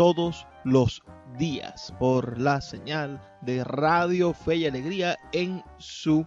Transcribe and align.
todos 0.00 0.46
los 0.64 1.02
días 1.36 1.92
por 1.98 2.40
la 2.40 2.62
señal 2.62 3.20
de 3.42 3.62
Radio 3.64 4.32
Fe 4.32 4.56
y 4.56 4.64
Alegría 4.64 5.18
en 5.30 5.62
su 5.76 6.26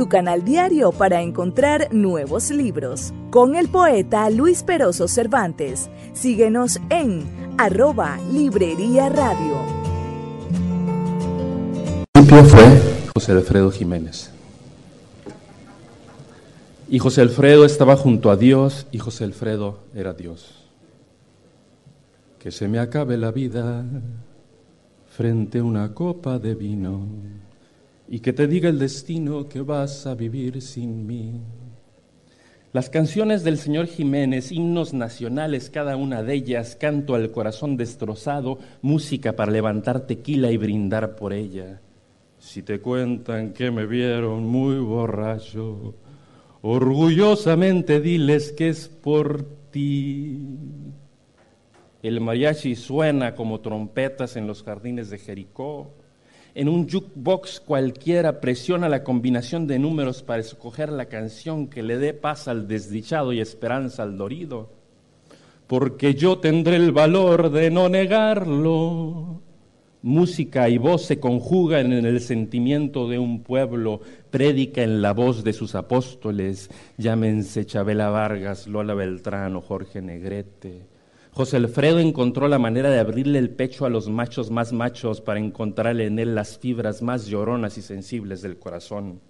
tu 0.00 0.08
canal 0.08 0.46
diario 0.46 0.92
para 0.92 1.20
encontrar 1.20 1.92
nuevos 1.92 2.50
libros. 2.50 3.12
Con 3.28 3.54
el 3.54 3.68
poeta 3.68 4.30
Luis 4.30 4.62
Peroso 4.62 5.08
Cervantes. 5.08 5.90
Síguenos 6.14 6.80
en 6.88 7.54
arroba 7.58 8.18
Librería 8.32 9.10
Radio 9.10 9.58
fue 12.48 12.80
José 13.12 13.32
Alfredo 13.32 13.70
Jiménez. 13.70 14.30
Y 16.88 16.98
José 16.98 17.20
Alfredo 17.20 17.66
estaba 17.66 17.94
junto 17.94 18.30
a 18.30 18.38
Dios 18.38 18.86
y 18.92 18.98
José 19.00 19.24
Alfredo 19.24 19.80
era 19.94 20.14
Dios. 20.14 20.64
Que 22.38 22.50
se 22.50 22.68
me 22.68 22.78
acabe 22.78 23.18
la 23.18 23.32
vida 23.32 23.84
frente 25.14 25.58
a 25.58 25.64
una 25.64 25.92
copa 25.92 26.38
de 26.38 26.54
vino 26.54 27.06
y 28.10 28.18
que 28.18 28.32
te 28.32 28.48
diga 28.48 28.68
el 28.68 28.80
destino 28.80 29.48
que 29.48 29.60
vas 29.60 30.04
a 30.04 30.16
vivir 30.16 30.60
sin 30.60 31.06
mí. 31.06 31.40
Las 32.72 32.90
canciones 32.90 33.44
del 33.44 33.56
señor 33.56 33.86
Jiménez, 33.86 34.50
himnos 34.50 34.92
nacionales, 34.92 35.70
cada 35.70 35.96
una 35.96 36.24
de 36.24 36.34
ellas, 36.34 36.74
canto 36.74 37.14
al 37.14 37.30
corazón 37.30 37.76
destrozado, 37.76 38.58
música 38.82 39.36
para 39.36 39.52
levantar 39.52 40.08
tequila 40.08 40.50
y 40.50 40.56
brindar 40.56 41.14
por 41.14 41.32
ella. 41.32 41.80
Si 42.40 42.62
te 42.64 42.80
cuentan 42.80 43.52
que 43.52 43.70
me 43.70 43.86
vieron 43.86 44.44
muy 44.44 44.78
borracho, 44.78 45.94
orgullosamente 46.62 48.00
diles 48.00 48.50
que 48.50 48.70
es 48.70 48.88
por 48.88 49.44
ti. 49.70 50.56
El 52.02 52.20
mariachi 52.20 52.74
suena 52.74 53.36
como 53.36 53.60
trompetas 53.60 54.34
en 54.34 54.48
los 54.48 54.64
jardines 54.64 55.10
de 55.10 55.18
Jericó. 55.18 55.99
En 56.54 56.68
un 56.68 56.88
jukebox 56.88 57.60
cualquiera 57.60 58.40
presiona 58.40 58.88
la 58.88 59.04
combinación 59.04 59.66
de 59.66 59.78
números 59.78 60.22
para 60.22 60.40
escoger 60.40 60.90
la 60.90 61.06
canción 61.06 61.68
que 61.68 61.82
le 61.82 61.98
dé 61.98 62.14
paz 62.14 62.48
al 62.48 62.66
desdichado 62.66 63.32
y 63.32 63.40
esperanza 63.40 64.02
al 64.02 64.16
dorido. 64.16 64.70
Porque 65.66 66.14
yo 66.14 66.38
tendré 66.38 66.76
el 66.76 66.92
valor 66.92 67.50
de 67.50 67.70
no 67.70 67.88
negarlo 67.88 69.40
Música 70.02 70.70
y 70.70 70.78
voz 70.78 71.02
se 71.02 71.20
conjugan 71.20 71.92
en 71.92 72.06
el 72.06 72.20
sentimiento 72.20 73.06
de 73.06 73.18
un 73.18 73.42
pueblo, 73.42 74.00
prédica 74.30 74.82
en 74.82 75.02
la 75.02 75.12
voz 75.12 75.44
de 75.44 75.52
sus 75.52 75.74
apóstoles, 75.74 76.70
llámense 76.96 77.66
Chabela 77.66 78.08
Vargas, 78.08 78.66
Lola 78.66 78.94
Beltrán 78.94 79.56
o 79.56 79.60
Jorge 79.60 80.00
Negrete. 80.00 80.86
José 81.32 81.58
Alfredo 81.58 82.00
encontró 82.00 82.48
la 82.48 82.58
manera 82.58 82.90
de 82.90 82.98
abrirle 82.98 83.38
el 83.38 83.50
pecho 83.50 83.86
a 83.86 83.88
los 83.90 84.08
machos 84.08 84.50
más 84.50 84.72
machos 84.72 85.20
para 85.20 85.38
encontrarle 85.38 86.06
en 86.06 86.18
él 86.18 86.34
las 86.34 86.58
fibras 86.58 87.02
más 87.02 87.26
lloronas 87.26 87.78
y 87.78 87.82
sensibles 87.82 88.42
del 88.42 88.58
corazón. 88.58 89.20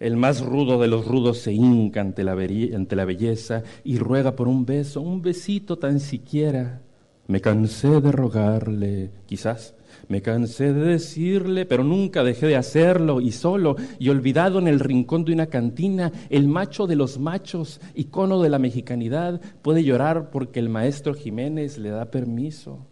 El 0.00 0.16
más 0.16 0.44
rudo 0.44 0.78
de 0.80 0.88
los 0.88 1.06
rudos 1.06 1.38
se 1.38 1.52
hinca 1.52 2.02
ante 2.02 2.24
la, 2.24 2.32
ante 2.32 2.96
la 2.96 3.04
belleza 3.06 3.62
y 3.84 3.96
ruega 3.98 4.36
por 4.36 4.48
un 4.48 4.66
beso, 4.66 5.00
un 5.00 5.22
besito 5.22 5.78
tan 5.78 5.98
siquiera. 5.98 6.82
Me 7.26 7.40
cansé 7.40 8.00
de 8.02 8.12
rogarle, 8.12 9.10
quizás, 9.24 9.74
me 10.08 10.22
cansé 10.22 10.72
de 10.72 10.84
decirle, 10.84 11.66
pero 11.66 11.84
nunca 11.84 12.22
dejé 12.22 12.46
de 12.46 12.56
hacerlo, 12.56 13.20
y 13.20 13.32
solo 13.32 13.76
y 13.98 14.08
olvidado 14.08 14.58
en 14.58 14.68
el 14.68 14.80
rincón 14.80 15.24
de 15.24 15.32
una 15.32 15.46
cantina, 15.46 16.12
el 16.30 16.48
macho 16.48 16.86
de 16.86 16.96
los 16.96 17.18
machos, 17.18 17.80
icono 17.94 18.42
de 18.42 18.50
la 18.50 18.58
mexicanidad, 18.58 19.40
puede 19.62 19.84
llorar 19.84 20.30
porque 20.30 20.60
el 20.60 20.68
maestro 20.68 21.14
Jiménez 21.14 21.78
le 21.78 21.90
da 21.90 22.10
permiso. 22.10 22.86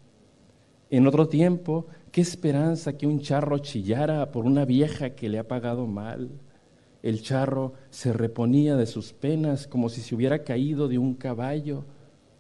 En 0.91 1.07
otro 1.07 1.29
tiempo, 1.29 1.87
qué 2.11 2.21
esperanza 2.21 2.99
que 2.99 3.07
un 3.07 3.21
charro 3.21 3.59
chillara 3.59 4.31
por 4.31 4.45
una 4.45 4.65
vieja 4.65 5.11
que 5.11 5.29
le 5.29 5.39
ha 5.39 5.49
pagado 5.49 5.87
mal. 5.87 6.31
El 7.03 7.23
charro 7.23 7.73
se 7.91 8.13
reponía 8.13 8.77
de 8.77 8.87
sus 8.87 9.13
penas 9.13 9.67
como 9.67 9.89
si 9.89 10.03
se 10.03 10.15
hubiera 10.15 10.45
caído 10.45 10.89
de 10.89 10.99
un 10.99 11.15
caballo 11.15 11.85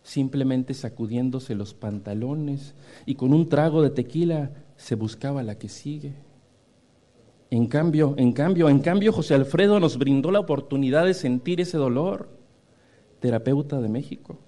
simplemente 0.03 0.75
sacudiéndose 0.75 1.55
los 1.55 1.75
pantalones 1.75 2.75
y 3.07 3.15
con 3.15 3.33
un 3.33 3.49
trago 3.49 3.83
de 3.83 3.91
tequila 3.91 4.51
se 4.83 4.97
buscaba 4.97 5.45
la 5.45 5.59
que 5.59 5.69
sigue. 5.69 6.13
En 7.51 7.69
cambio, 7.69 8.15
en 8.19 8.33
cambio, 8.33 8.69
en 8.69 8.81
cambio, 8.81 9.13
José 9.13 9.35
Alfredo 9.35 9.79
nos 9.79 9.97
brindó 9.97 10.33
la 10.33 10.41
oportunidad 10.41 11.05
de 11.05 11.15
sentir 11.15 11.61
ese 11.61 11.79
dolor. 11.79 12.29
Terapeuta 13.21 13.81
de 13.81 13.89
México. 13.89 14.41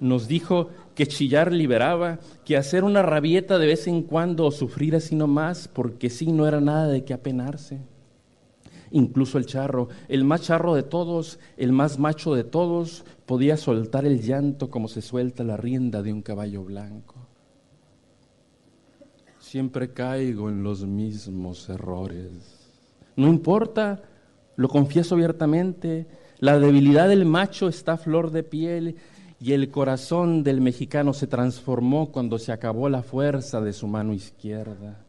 Nos 0.00 0.26
dijo 0.26 0.70
que 0.96 1.06
chillar 1.06 1.52
liberaba, 1.52 2.18
que 2.44 2.56
hacer 2.56 2.82
una 2.82 3.02
rabieta 3.02 3.56
de 3.58 3.66
vez 3.68 3.86
en 3.86 4.02
cuando 4.02 4.46
o 4.46 4.50
sufrir 4.50 4.96
así 4.96 5.14
nomás, 5.14 5.68
porque 5.68 6.10
sí 6.10 6.32
no 6.32 6.48
era 6.48 6.60
nada 6.60 6.88
de 6.88 7.04
qué 7.04 7.14
apenarse 7.14 7.78
incluso 8.90 9.36
el 9.36 9.44
charro, 9.44 9.90
el 10.08 10.24
más 10.24 10.40
charro 10.40 10.74
de 10.74 10.82
todos, 10.82 11.38
el 11.58 11.72
más 11.72 11.98
macho 11.98 12.34
de 12.34 12.42
todos, 12.42 13.04
podía 13.26 13.58
soltar 13.58 14.06
el 14.06 14.22
llanto 14.22 14.70
como 14.70 14.88
se 14.88 15.02
suelta 15.02 15.44
la 15.44 15.58
rienda 15.58 16.02
de 16.02 16.10
un 16.10 16.22
caballo 16.22 16.64
blanco. 16.64 17.27
Siempre 19.48 19.94
caigo 19.94 20.50
en 20.50 20.62
los 20.62 20.84
mismos 20.84 21.70
errores. 21.70 22.28
No 23.16 23.28
importa, 23.28 24.02
lo 24.56 24.68
confieso 24.68 25.14
abiertamente, 25.14 26.06
la 26.38 26.58
debilidad 26.58 27.08
del 27.08 27.24
macho 27.24 27.66
está 27.66 27.92
a 27.92 27.96
flor 27.96 28.30
de 28.30 28.42
piel 28.42 28.96
y 29.40 29.54
el 29.54 29.70
corazón 29.70 30.42
del 30.42 30.60
mexicano 30.60 31.14
se 31.14 31.26
transformó 31.26 32.12
cuando 32.12 32.38
se 32.38 32.52
acabó 32.52 32.90
la 32.90 33.02
fuerza 33.02 33.62
de 33.62 33.72
su 33.72 33.86
mano 33.86 34.12
izquierda. 34.12 35.00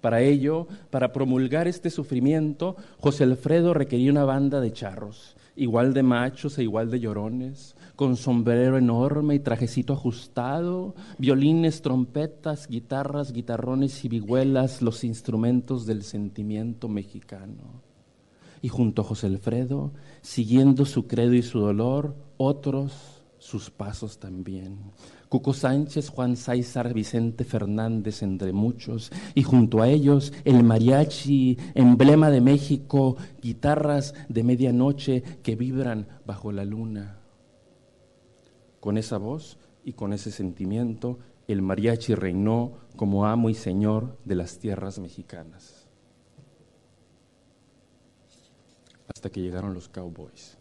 Para 0.00 0.20
ello, 0.20 0.68
para 0.90 1.12
promulgar 1.12 1.66
este 1.66 1.90
sufrimiento, 1.90 2.76
José 3.00 3.24
Alfredo 3.24 3.74
requería 3.74 4.12
una 4.12 4.22
banda 4.22 4.60
de 4.60 4.72
charros, 4.72 5.34
igual 5.56 5.94
de 5.94 6.04
machos 6.04 6.56
e 6.58 6.62
igual 6.62 6.92
de 6.92 7.00
llorones, 7.00 7.74
con 8.00 8.16
sombrero 8.16 8.78
enorme 8.78 9.34
y 9.34 9.40
trajecito 9.40 9.92
ajustado, 9.92 10.94
violines, 11.18 11.82
trompetas, 11.82 12.66
guitarras, 12.66 13.30
guitarrones 13.30 14.02
y 14.06 14.08
vihuelas, 14.08 14.80
los 14.80 15.04
instrumentos 15.04 15.84
del 15.84 16.02
sentimiento 16.02 16.88
mexicano. 16.88 17.82
Y 18.62 18.70
junto 18.70 19.02
a 19.02 19.04
José 19.04 19.26
Alfredo, 19.26 19.92
siguiendo 20.22 20.86
su 20.86 21.06
credo 21.06 21.34
y 21.34 21.42
su 21.42 21.60
dolor, 21.60 22.16
otros 22.38 23.20
sus 23.36 23.68
pasos 23.68 24.18
también. 24.18 24.78
Cuco 25.28 25.52
Sánchez, 25.52 26.08
Juan 26.08 26.36
César, 26.36 26.94
Vicente 26.94 27.44
Fernández, 27.44 28.22
entre 28.22 28.54
muchos, 28.54 29.12
y 29.34 29.42
junto 29.42 29.82
a 29.82 29.90
ellos 29.90 30.32
el 30.46 30.64
mariachi, 30.64 31.58
emblema 31.74 32.30
de 32.30 32.40
México, 32.40 33.18
guitarras 33.42 34.14
de 34.30 34.42
medianoche 34.42 35.22
que 35.42 35.54
vibran 35.54 36.08
bajo 36.24 36.50
la 36.50 36.64
luna. 36.64 37.19
Con 38.80 38.96
esa 38.98 39.18
voz 39.18 39.58
y 39.84 39.92
con 39.92 40.12
ese 40.12 40.30
sentimiento, 40.30 41.18
el 41.46 41.62
mariachi 41.62 42.14
reinó 42.14 42.72
como 42.96 43.26
amo 43.26 43.50
y 43.50 43.54
señor 43.54 44.16
de 44.24 44.34
las 44.34 44.58
tierras 44.58 44.98
mexicanas. 44.98 45.86
Hasta 49.08 49.30
que 49.30 49.40
llegaron 49.40 49.74
los 49.74 49.88
cowboys. 49.88 50.56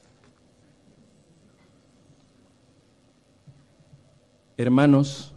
Hermanos, 4.57 5.33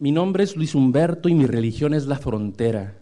mi 0.00 0.10
nombre 0.10 0.42
es 0.42 0.56
Luis 0.56 0.74
Humberto 0.74 1.28
y 1.28 1.34
mi 1.34 1.46
religión 1.46 1.94
es 1.94 2.06
la 2.06 2.16
frontera. 2.16 2.96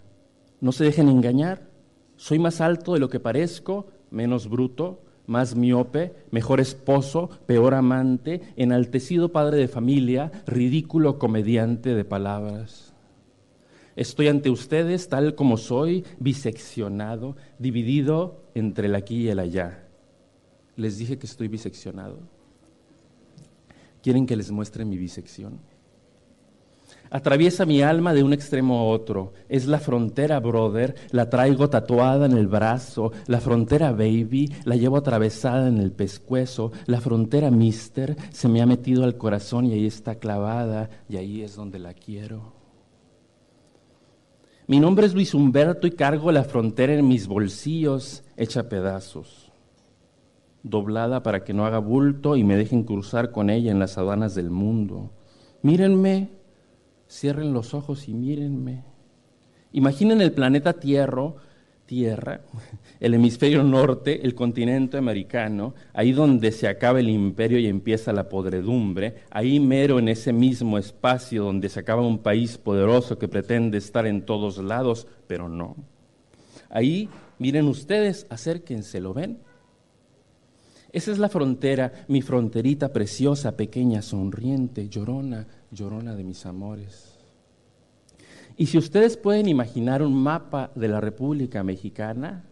No 0.61 0.73
se 0.73 0.85
dejen 0.85 1.09
engañar. 1.09 1.71
Soy 2.17 2.39
más 2.39 2.61
alto 2.61 2.93
de 2.93 2.99
lo 2.99 3.09
que 3.09 3.21
parezco, 3.21 3.87
menos 4.11 4.51
bruto, 4.51 5.01
más 5.29 5.55
miope, 5.55 6.15
mejor 6.33 6.59
esposo, 6.59 7.29
peor 7.47 7.75
amante, 7.75 8.41
enaltecido 8.57 9.31
padre 9.31 9.59
de 9.59 9.69
familia, 9.69 10.33
ridículo 10.47 11.19
comediante 11.19 11.95
de 11.95 12.05
palabras. 12.05 12.95
Estoy 13.95 14.29
ante 14.29 14.49
ustedes 14.49 15.09
tal 15.09 15.35
como 15.35 15.59
soy, 15.59 16.05
biseccionado, 16.19 17.37
dividido 17.59 18.43
entre 18.55 18.87
el 18.87 18.95
aquí 18.95 19.23
y 19.23 19.29
el 19.29 19.39
allá. 19.39 19.87
Les 20.77 20.97
dije 20.97 21.19
que 21.19 21.27
estoy 21.27 21.49
biseccionado. 21.49 22.21
¿Quieren 24.03 24.25
que 24.25 24.37
les 24.37 24.51
muestre 24.51 24.85
mi 24.85 24.97
bisección? 24.97 25.61
Atraviesa 27.11 27.65
mi 27.67 27.83
alma 27.83 28.13
de 28.13 28.23
un 28.23 28.33
extremo 28.33 28.79
a 28.79 28.85
otro. 28.85 29.33
Es 29.49 29.67
la 29.67 29.79
frontera, 29.79 30.41
brother. 30.41 30.95
La 31.11 31.31
traigo 31.31 31.71
tatuada 31.71 32.27
en 32.27 32.33
el 32.33 32.47
brazo. 32.47 33.13
La 33.27 33.41
frontera, 33.41 33.93
baby. 33.93 34.53
La 34.65 34.77
llevo 34.77 34.97
atravesada 34.97 35.69
en 35.69 35.79
el 35.79 35.93
pescuezo. 35.93 36.73
La 36.87 37.01
frontera, 37.01 37.51
mister. 37.51 38.17
Se 38.31 38.49
me 38.49 38.61
ha 38.63 38.67
metido 38.67 39.05
al 39.05 39.17
corazón 39.17 39.67
y 39.67 39.73
ahí 39.73 39.87
está 39.87 40.17
clavada. 40.17 40.91
Y 41.09 41.17
ahí 41.17 41.43
es 41.43 41.57
donde 41.57 41.79
la 41.79 41.95
quiero. 41.95 42.53
Mi 44.67 44.81
nombre 44.81 45.07
es 45.07 45.15
Luis 45.15 45.33
Humberto 45.33 45.87
y 45.87 45.93
cargo 45.93 46.31
la 46.31 46.45
frontera 46.45 46.93
en 46.93 47.09
mis 47.09 47.27
bolsillos, 47.27 48.23
hecha 48.37 48.69
pedazos 48.69 49.49
doblada 50.63 51.23
para 51.23 51.45
que 51.45 51.55
no 51.55 51.67
haga 51.67 51.79
bulto 51.79 52.37
y 52.37 52.45
me 52.45 52.57
dejen 52.57 52.85
cruzar 52.85 53.31
con 53.31 53.51
ella 53.51 53.71
en 53.71 53.79
las 53.79 53.99
aduanas 53.99 54.35
del 54.35 54.51
mundo. 54.51 55.11
Mírenme, 55.63 56.31
cierren 57.09 57.53
los 57.53 57.75
ojos 57.75 58.09
y 58.09 58.15
mírenme. 58.15 58.85
Imaginen 59.73 60.21
el 60.21 60.33
planeta 60.33 60.75
Tierra, 60.75 61.33
Tierra, 61.87 62.43
el 63.01 63.15
hemisferio 63.15 63.63
norte, 63.63 64.25
el 64.25 64.35
continente 64.35 64.99
americano, 64.99 65.75
ahí 65.95 66.13
donde 66.13 66.53
se 66.53 66.69
acaba 66.69 67.01
el 67.01 67.09
imperio 67.09 67.59
y 67.59 67.67
empieza 67.67 68.13
la 68.13 68.29
podredumbre, 68.29 69.23
ahí 69.31 69.59
mero 69.59 69.99
en 69.99 70.09
ese 70.09 70.33
mismo 70.33 70.79
espacio 70.79 71.45
donde 71.45 71.69
se 71.69 71.81
acaba 71.81 72.07
un 72.07 72.19
país 72.19 72.59
poderoso 72.59 73.19
que 73.19 73.29
pretende 73.29 73.79
estar 73.79 74.07
en 74.07 74.23
todos 74.23 74.59
lados, 74.59 75.07
pero 75.27 75.49
no. 75.49 75.77
Ahí, 76.71 77.09
miren 77.39 77.67
ustedes, 77.67 78.27
acérquense, 78.29 79.01
¿lo 79.01 79.15
ven? 79.15 79.39
Esa 80.91 81.13
es 81.13 81.19
la 81.19 81.29
frontera, 81.29 81.93
mi 82.09 82.23
fronterita 82.23 82.93
preciosa, 82.93 83.57
pequeña, 83.57 84.01
sonriente, 84.01 84.89
llorona, 84.89 85.47
llorona 85.71 86.15
de 86.15 86.25
mis 86.25 86.47
amores. 86.47 87.19
Y 88.57 88.67
si 88.67 88.79
ustedes 88.79 89.17
pueden 89.17 89.49
imaginar 89.49 90.03
un 90.03 90.15
mapa 90.15 90.73
de 90.75 90.89
la 90.89 91.01
República 91.01 91.63
Mexicana, 91.63 92.45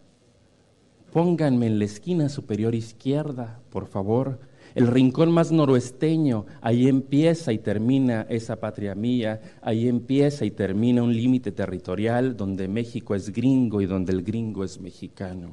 pónganme 1.11 1.67
en 1.67 1.79
la 1.79 1.85
esquina 1.85 2.29
superior 2.29 2.75
izquierda, 2.75 3.59
por 3.71 3.87
favor, 3.87 4.39
el 4.75 4.85
rincón 4.85 5.31
más 5.31 5.51
noroesteño, 5.51 6.45
ahí 6.61 6.87
empieza 6.87 7.51
y 7.51 7.57
termina 7.57 8.27
esa 8.29 8.59
patria 8.59 8.93
mía, 8.93 9.41
ahí 9.61 9.87
empieza 9.87 10.45
y 10.45 10.51
termina 10.51 11.01
un 11.01 11.13
límite 11.13 11.51
territorial 11.51 12.37
donde 12.37 12.67
México 12.67 13.15
es 13.15 13.31
gringo 13.31 13.81
y 13.81 13.87
donde 13.87 14.13
el 14.13 14.21
gringo 14.21 14.63
es 14.63 14.79
mexicano. 14.79 15.49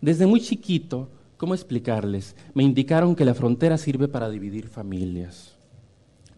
Desde 0.00 0.26
muy 0.26 0.40
chiquito, 0.40 1.10
¿Cómo 1.38 1.54
explicarles? 1.54 2.34
Me 2.52 2.64
indicaron 2.64 3.14
que 3.14 3.24
la 3.24 3.32
frontera 3.32 3.78
sirve 3.78 4.08
para 4.08 4.28
dividir 4.28 4.66
familias. 4.66 5.56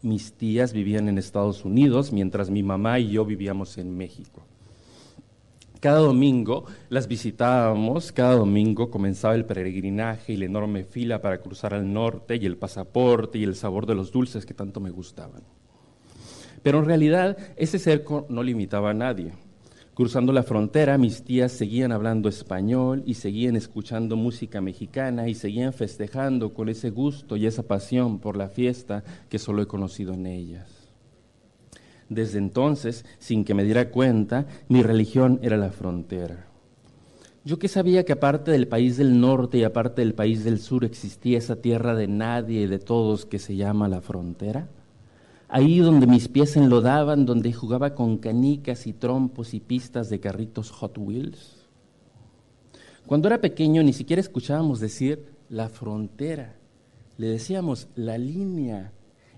Mis 0.02 0.34
tías 0.34 0.74
vivían 0.74 1.08
en 1.08 1.16
Estados 1.16 1.64
Unidos 1.64 2.12
mientras 2.12 2.50
mi 2.50 2.62
mamá 2.62 2.98
y 2.98 3.12
yo 3.12 3.24
vivíamos 3.24 3.78
en 3.78 3.96
México. 3.96 4.42
Cada 5.80 6.00
domingo 6.00 6.66
las 6.90 7.08
visitábamos, 7.08 8.12
cada 8.12 8.34
domingo 8.34 8.90
comenzaba 8.90 9.34
el 9.34 9.46
peregrinaje 9.46 10.34
y 10.34 10.36
la 10.36 10.44
enorme 10.44 10.84
fila 10.84 11.22
para 11.22 11.40
cruzar 11.40 11.72
al 11.72 11.90
norte 11.90 12.36
y 12.36 12.44
el 12.44 12.58
pasaporte 12.58 13.38
y 13.38 13.44
el 13.44 13.54
sabor 13.54 13.86
de 13.86 13.94
los 13.94 14.12
dulces 14.12 14.44
que 14.44 14.52
tanto 14.52 14.80
me 14.80 14.90
gustaban. 14.90 15.40
Pero 16.62 16.78
en 16.78 16.84
realidad 16.84 17.38
ese 17.56 17.78
cerco 17.78 18.26
no 18.28 18.42
limitaba 18.42 18.90
a 18.90 18.94
nadie. 18.94 19.32
Cruzando 20.00 20.32
la 20.32 20.42
frontera, 20.42 20.96
mis 20.96 21.24
tías 21.24 21.52
seguían 21.52 21.92
hablando 21.92 22.30
español 22.30 23.02
y 23.04 23.16
seguían 23.16 23.54
escuchando 23.54 24.16
música 24.16 24.62
mexicana 24.62 25.28
y 25.28 25.34
seguían 25.34 25.74
festejando 25.74 26.54
con 26.54 26.70
ese 26.70 26.88
gusto 26.88 27.36
y 27.36 27.44
esa 27.44 27.64
pasión 27.64 28.18
por 28.18 28.38
la 28.38 28.48
fiesta 28.48 29.04
que 29.28 29.38
solo 29.38 29.60
he 29.60 29.66
conocido 29.66 30.14
en 30.14 30.24
ellas. 30.24 30.70
Desde 32.08 32.38
entonces, 32.38 33.04
sin 33.18 33.44
que 33.44 33.52
me 33.52 33.62
diera 33.62 33.90
cuenta, 33.90 34.46
mi 34.70 34.82
religión 34.82 35.38
era 35.42 35.58
la 35.58 35.70
frontera. 35.70 36.46
Yo 37.44 37.58
que 37.58 37.68
sabía 37.68 38.06
que 38.06 38.14
aparte 38.14 38.52
del 38.52 38.68
país 38.68 38.96
del 38.96 39.20
norte 39.20 39.58
y 39.58 39.64
aparte 39.64 40.00
del 40.00 40.14
país 40.14 40.44
del 40.44 40.60
sur 40.60 40.86
existía 40.86 41.36
esa 41.36 41.56
tierra 41.56 41.94
de 41.94 42.08
nadie 42.08 42.62
y 42.62 42.66
de 42.66 42.78
todos 42.78 43.26
que 43.26 43.38
se 43.38 43.54
llama 43.54 43.86
la 43.86 44.00
frontera 44.00 44.66
ahí 45.50 45.80
donde 45.80 46.06
mis 46.06 46.28
pies 46.28 46.56
enlodaban, 46.56 47.26
donde 47.26 47.52
jugaba 47.52 47.94
con 47.94 48.18
canicas 48.18 48.86
y 48.86 48.92
trompos 48.92 49.52
y 49.52 49.60
pistas 49.60 50.08
de 50.08 50.20
carritos 50.20 50.70
Hot 50.70 50.96
Wheels. 50.96 51.66
Cuando 53.06 53.26
era 53.28 53.40
pequeño 53.40 53.82
ni 53.82 53.92
siquiera 53.92 54.20
escuchábamos 54.20 54.78
decir 54.78 55.24
la 55.48 55.68
frontera, 55.68 56.54
le 57.16 57.26
decíamos 57.26 57.88
la 57.96 58.16
línea. 58.16 58.92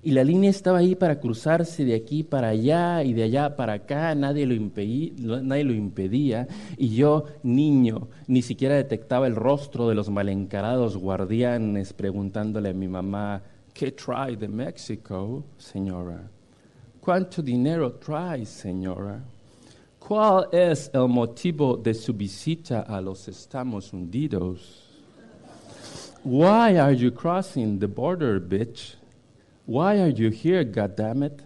Y 0.04 0.10
la 0.10 0.24
línea 0.24 0.50
estaba 0.50 0.78
ahí 0.78 0.96
para 0.96 1.20
cruzarse 1.20 1.84
de 1.84 1.94
aquí 1.94 2.24
para 2.24 2.48
allá 2.48 3.04
y 3.04 3.12
de 3.12 3.22
allá 3.22 3.56
para 3.56 3.74
acá, 3.74 4.14
nadie 4.16 4.46
lo, 4.46 5.42
nadie 5.42 5.64
lo 5.64 5.72
impedía. 5.72 6.48
Y 6.76 6.88
yo, 6.88 7.24
niño, 7.44 8.08
ni 8.26 8.42
siquiera 8.42 8.74
detectaba 8.74 9.28
el 9.28 9.36
rostro 9.36 9.88
de 9.88 9.94
los 9.94 10.10
malencarados 10.10 10.96
guardianes 10.96 11.92
preguntándole 11.92 12.70
a 12.70 12.74
mi 12.74 12.88
mamá, 12.88 13.44
¿Qué 13.74 13.90
trae 13.90 14.36
de 14.36 14.48
México, 14.48 15.44
señora? 15.56 16.28
¿Cuánto 17.00 17.42
dinero 17.42 17.92
trae, 17.94 18.44
señora? 18.44 19.24
¿Cuál 19.98 20.48
es 20.52 20.90
el 20.92 21.08
motivo 21.08 21.76
de 21.76 21.94
su 21.94 22.12
visita 22.12 22.82
a 22.82 23.00
los 23.00 23.26
Estados 23.28 23.92
Unidos? 23.92 24.88
Why 26.22 26.76
are 26.76 26.94
you 26.94 27.10
crossing 27.10 27.78
the 27.78 27.88
border, 27.88 28.38
bitch? 28.38 28.96
Why 29.66 30.00
are 30.00 30.12
you 30.12 30.30
here, 30.30 30.64
goddammit? 30.64 31.40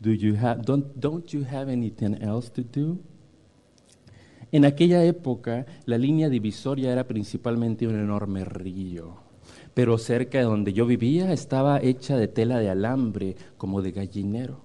Do 0.00 0.12
you 0.12 0.34
have, 0.34 0.62
don't, 0.64 1.00
don't 1.00 1.32
you 1.32 1.44
have 1.44 1.68
anything 1.68 2.22
else 2.22 2.50
to 2.50 2.62
do? 2.62 2.98
En 4.52 4.64
aquella 4.64 5.02
época, 5.04 5.64
la 5.86 5.96
línea 5.96 6.28
divisoria 6.28 6.92
era 6.92 7.04
principalmente 7.04 7.86
un 7.86 7.94
enorme 7.94 8.44
río 8.44 9.29
pero 9.74 9.98
cerca 9.98 10.38
de 10.38 10.44
donde 10.44 10.72
yo 10.72 10.86
vivía 10.86 11.32
estaba 11.32 11.80
hecha 11.80 12.16
de 12.16 12.28
tela 12.28 12.58
de 12.58 12.70
alambre, 12.70 13.36
como 13.56 13.82
de 13.82 13.92
gallinero. 13.92 14.60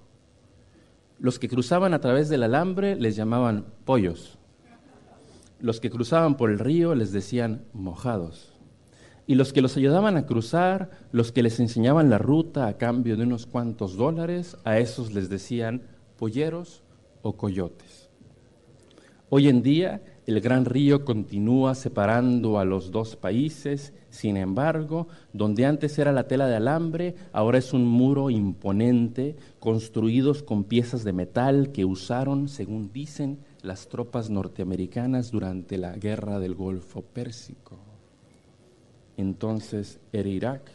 Los 1.18 1.38
que 1.38 1.48
cruzaban 1.48 1.94
a 1.94 2.00
través 2.00 2.28
del 2.28 2.42
alambre 2.42 2.96
les 2.96 3.16
llamaban 3.16 3.66
pollos. 3.84 4.38
Los 5.60 5.80
que 5.80 5.90
cruzaban 5.90 6.36
por 6.36 6.50
el 6.50 6.58
río 6.58 6.94
les 6.94 7.12
decían 7.12 7.64
mojados. 7.72 8.52
Y 9.26 9.34
los 9.34 9.52
que 9.52 9.62
los 9.62 9.76
ayudaban 9.76 10.16
a 10.16 10.26
cruzar, 10.26 10.90
los 11.12 11.32
que 11.32 11.42
les 11.42 11.58
enseñaban 11.58 12.10
la 12.10 12.18
ruta 12.18 12.66
a 12.66 12.76
cambio 12.76 13.16
de 13.16 13.24
unos 13.24 13.46
cuantos 13.46 13.96
dólares, 13.96 14.56
a 14.64 14.78
esos 14.78 15.14
les 15.14 15.28
decían 15.28 15.82
polleros 16.16 16.82
o 17.22 17.36
coyotes. 17.36 18.10
Hoy 19.28 19.48
en 19.48 19.62
día 19.62 20.02
el 20.26 20.40
gran 20.40 20.64
río 20.64 21.04
continúa 21.04 21.74
separando 21.74 22.58
a 22.58 22.64
los 22.64 22.90
dos 22.90 23.16
países 23.16 23.92
sin 24.16 24.38
embargo, 24.38 25.08
donde 25.34 25.66
antes 25.66 25.98
era 25.98 26.10
la 26.10 26.26
tela 26.26 26.46
de 26.46 26.56
alambre, 26.56 27.14
ahora 27.32 27.58
es 27.58 27.74
un 27.74 27.86
muro 27.86 28.30
imponente, 28.30 29.36
construidos 29.60 30.42
con 30.42 30.64
piezas 30.64 31.04
de 31.04 31.12
metal 31.12 31.70
que 31.70 31.84
usaron, 31.84 32.48
según 32.48 32.90
dicen, 32.92 33.38
las 33.62 33.88
tropas 33.88 34.30
norteamericanas 34.30 35.30
durante 35.30 35.76
la 35.76 35.92
guerra 35.92 36.38
del 36.38 36.54
Golfo 36.54 37.02
Pérsico. 37.02 37.76
Entonces 39.18 40.00
era 40.12 40.28
Irak, 40.28 40.70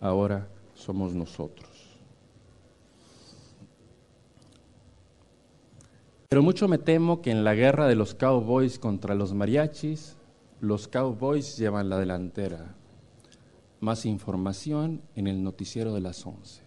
ahora 0.00 0.48
somos 0.74 1.14
nosotros. 1.14 1.68
Pero 6.30 6.42
mucho 6.42 6.68
me 6.68 6.78
temo 6.78 7.20
que 7.20 7.30
en 7.30 7.44
la 7.44 7.54
guerra 7.54 7.86
de 7.86 7.96
los 7.96 8.14
cowboys 8.14 8.78
contra 8.78 9.14
los 9.14 9.34
mariachis, 9.34 10.16
los 10.60 10.88
cowboys 10.88 11.56
llevan 11.56 11.88
la 11.88 11.98
delantera. 11.98 12.77
Más 13.80 14.06
información 14.06 15.02
en 15.14 15.28
el 15.28 15.42
noticiero 15.42 15.94
de 15.94 16.00
las 16.00 16.26
11. 16.26 16.62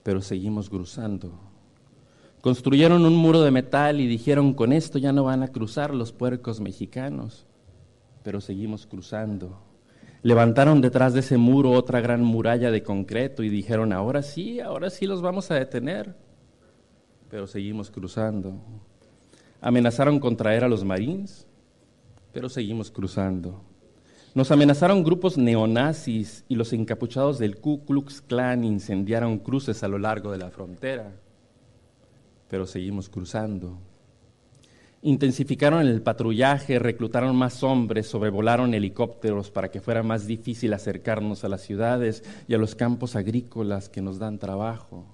pero 0.02 0.20
seguimos 0.20 0.68
cruzando. 0.68 1.40
Construyeron 2.42 3.06
un 3.06 3.16
muro 3.16 3.40
de 3.40 3.50
metal 3.50 3.99
y 3.99 4.06
dijeron, 4.06 4.52
con 4.52 4.75
esto 4.75 4.99
ya 4.99 5.12
no 5.12 5.25
van 5.25 5.42
a 5.42 5.49
cruzar 5.49 5.94
los 5.94 6.12
puercos 6.12 6.61
mexicanos, 6.61 7.46
pero 8.23 8.42
seguimos 8.42 8.87
cruzando. 8.87 9.58
Levantaron 10.23 10.82
detrás 10.82 11.14
de 11.14 11.20
ese 11.20 11.38
muro 11.38 11.70
otra 11.70 12.02
gran 12.02 12.23
muralla 12.23 12.70
de 12.70 12.82
concreto 12.82 13.42
y 13.42 13.49
dijeron, 13.49 13.94
ahora 13.94 14.23
sí, 14.23 14.61
ahora 14.61 14.90
sí 14.90 15.06
los 15.06 15.23
vamos 15.23 15.50
a 15.50 15.54
detener, 15.54 16.14
pero 17.30 17.46
seguimos 17.46 17.90
cruzando. 17.90 18.52
Amenazaron 19.62 20.20
con 20.20 20.37
traer 20.37 20.62
a 20.62 20.68
los 20.68 20.85
marines, 20.85 21.46
pero 22.32 22.50
seguimos 22.50 22.90
cruzando. 22.90 23.62
Nos 24.37 24.50
amenazaron 24.50 25.02
grupos 25.02 25.38
neonazis 25.38 26.45
y 26.47 26.57
los 26.57 26.75
encapuchados 26.75 27.38
del 27.38 27.57
Ku 27.57 27.87
Klux 27.87 28.21
Klan 28.21 28.64
incendiaron 28.64 29.38
cruces 29.38 29.83
a 29.83 29.88
lo 29.88 29.99
largo 29.99 30.31
de 30.31 30.37
la 30.37 30.50
frontera, 30.50 31.11
pero 32.47 32.66
seguimos 32.66 33.09
cruzando. 33.09 33.78
Intensificaron 35.00 35.87
el 35.87 36.02
patrullaje, 36.02 36.78
reclutaron 36.78 37.35
más 37.35 37.62
hombres, 37.62 38.09
sobrevolaron 38.09 38.75
helicópteros 38.75 39.50
para 39.50 39.71
que 39.71 39.81
fuera 39.81 40.02
más 40.02 40.26
difícil 40.26 40.75
acercarnos 40.75 41.43
a 41.45 41.49
las 41.49 41.62
ciudades 41.62 42.23
y 42.47 42.52
a 42.52 42.59
los 42.59 42.75
campos 42.75 43.16
agrícolas 43.16 43.88
que 43.88 44.02
nos 44.02 44.19
dan 44.19 44.38
trabajo. 44.38 45.07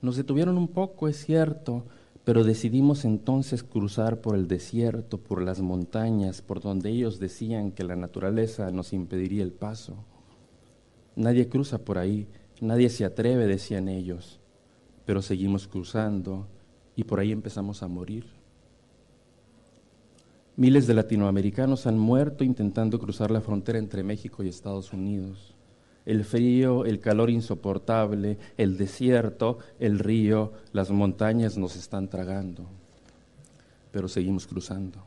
Nos 0.00 0.14
detuvieron 0.14 0.58
un 0.58 0.68
poco, 0.68 1.08
es 1.08 1.16
cierto, 1.24 1.86
pero 2.24 2.44
decidimos 2.44 3.04
entonces 3.04 3.62
cruzar 3.62 4.20
por 4.20 4.34
el 4.34 4.48
desierto, 4.48 5.18
por 5.18 5.42
las 5.42 5.60
montañas, 5.60 6.42
por 6.42 6.60
donde 6.60 6.90
ellos 6.90 7.18
decían 7.18 7.72
que 7.72 7.84
la 7.84 7.96
naturaleza 7.96 8.70
nos 8.70 8.92
impediría 8.92 9.42
el 9.42 9.52
paso. 9.52 9.94
Nadie 11.16 11.48
cruza 11.48 11.78
por 11.78 11.98
ahí, 11.98 12.28
nadie 12.60 12.90
se 12.90 13.04
atreve, 13.04 13.46
decían 13.46 13.88
ellos, 13.88 14.40
pero 15.04 15.22
seguimos 15.22 15.66
cruzando 15.66 16.46
y 16.96 17.04
por 17.04 17.20
ahí 17.20 17.32
empezamos 17.32 17.82
a 17.82 17.88
morir. 17.88 18.26
Miles 20.56 20.86
de 20.86 20.94
latinoamericanos 20.94 21.86
han 21.86 21.98
muerto 21.98 22.44
intentando 22.44 22.98
cruzar 22.98 23.30
la 23.30 23.40
frontera 23.40 23.78
entre 23.78 24.02
México 24.02 24.42
y 24.42 24.48
Estados 24.48 24.92
Unidos 24.92 25.57
el 26.08 26.24
frío, 26.24 26.86
el 26.86 27.00
calor 27.00 27.28
insoportable, 27.28 28.38
el 28.56 28.78
desierto, 28.78 29.58
el 29.78 29.98
río, 29.98 30.54
las 30.72 30.90
montañas 30.90 31.58
nos 31.58 31.76
están 31.76 32.08
tragando, 32.08 32.64
pero 33.92 34.08
seguimos 34.08 34.46
cruzando. 34.46 35.04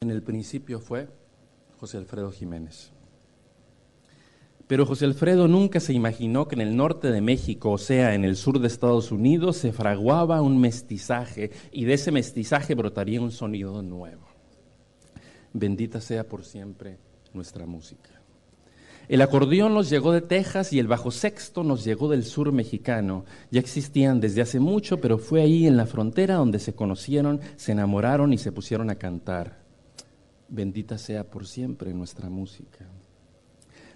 En 0.00 0.10
el 0.12 0.22
principio 0.22 0.78
fue 0.78 1.08
José 1.80 1.96
Alfredo 1.98 2.30
Jiménez. 2.30 2.92
Pero 4.72 4.86
José 4.86 5.04
Alfredo 5.04 5.48
nunca 5.48 5.80
se 5.80 5.92
imaginó 5.92 6.48
que 6.48 6.54
en 6.54 6.62
el 6.62 6.74
norte 6.74 7.10
de 7.10 7.20
México, 7.20 7.72
o 7.72 7.76
sea, 7.76 8.14
en 8.14 8.24
el 8.24 8.36
sur 8.36 8.58
de 8.58 8.68
Estados 8.68 9.12
Unidos, 9.12 9.58
se 9.58 9.70
fraguaba 9.70 10.40
un 10.40 10.58
mestizaje 10.58 11.50
y 11.72 11.84
de 11.84 11.92
ese 11.92 12.10
mestizaje 12.10 12.74
brotaría 12.74 13.20
un 13.20 13.32
sonido 13.32 13.82
nuevo. 13.82 14.26
Bendita 15.52 16.00
sea 16.00 16.26
por 16.26 16.46
siempre 16.46 16.96
nuestra 17.34 17.66
música. 17.66 18.22
El 19.10 19.20
acordeón 19.20 19.74
nos 19.74 19.90
llegó 19.90 20.10
de 20.10 20.22
Texas 20.22 20.72
y 20.72 20.78
el 20.78 20.88
bajo 20.88 21.10
sexto 21.10 21.64
nos 21.64 21.84
llegó 21.84 22.08
del 22.08 22.24
sur 22.24 22.50
mexicano. 22.50 23.26
Ya 23.50 23.60
existían 23.60 24.20
desde 24.20 24.40
hace 24.40 24.58
mucho, 24.58 25.02
pero 25.02 25.18
fue 25.18 25.42
ahí 25.42 25.66
en 25.66 25.76
la 25.76 25.84
frontera 25.84 26.36
donde 26.36 26.58
se 26.58 26.74
conocieron, 26.74 27.42
se 27.56 27.72
enamoraron 27.72 28.32
y 28.32 28.38
se 28.38 28.52
pusieron 28.52 28.88
a 28.88 28.94
cantar. 28.94 29.60
Bendita 30.48 30.96
sea 30.96 31.30
por 31.30 31.46
siempre 31.46 31.92
nuestra 31.92 32.30
música 32.30 32.88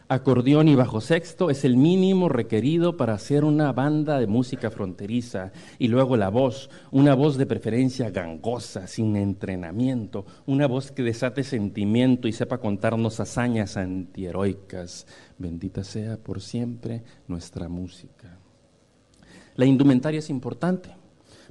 acordeón 0.08 0.68
y 0.68 0.74
bajo 0.74 1.00
sexto 1.00 1.50
es 1.50 1.64
el 1.64 1.76
mínimo 1.76 2.28
requerido 2.28 2.96
para 2.96 3.14
hacer 3.14 3.44
una 3.44 3.72
banda 3.72 4.18
de 4.18 4.26
música 4.26 4.70
fronteriza. 4.70 5.52
Y 5.78 5.88
luego 5.88 6.16
la 6.16 6.28
voz, 6.28 6.70
una 6.90 7.14
voz 7.14 7.36
de 7.36 7.46
preferencia 7.46 8.10
gangosa, 8.10 8.86
sin 8.86 9.16
entrenamiento, 9.16 10.24
una 10.46 10.66
voz 10.66 10.92
que 10.92 11.02
desate 11.02 11.42
sentimiento 11.42 12.28
y 12.28 12.32
sepa 12.32 12.58
contarnos 12.58 13.20
hazañas 13.20 13.76
antiheroicas. 13.76 15.06
Bendita 15.38 15.82
sea 15.84 16.16
por 16.16 16.40
siempre 16.40 17.02
nuestra 17.26 17.68
música. 17.68 18.38
La 19.56 19.66
indumentaria 19.66 20.18
es 20.18 20.30
importante. 20.30 20.90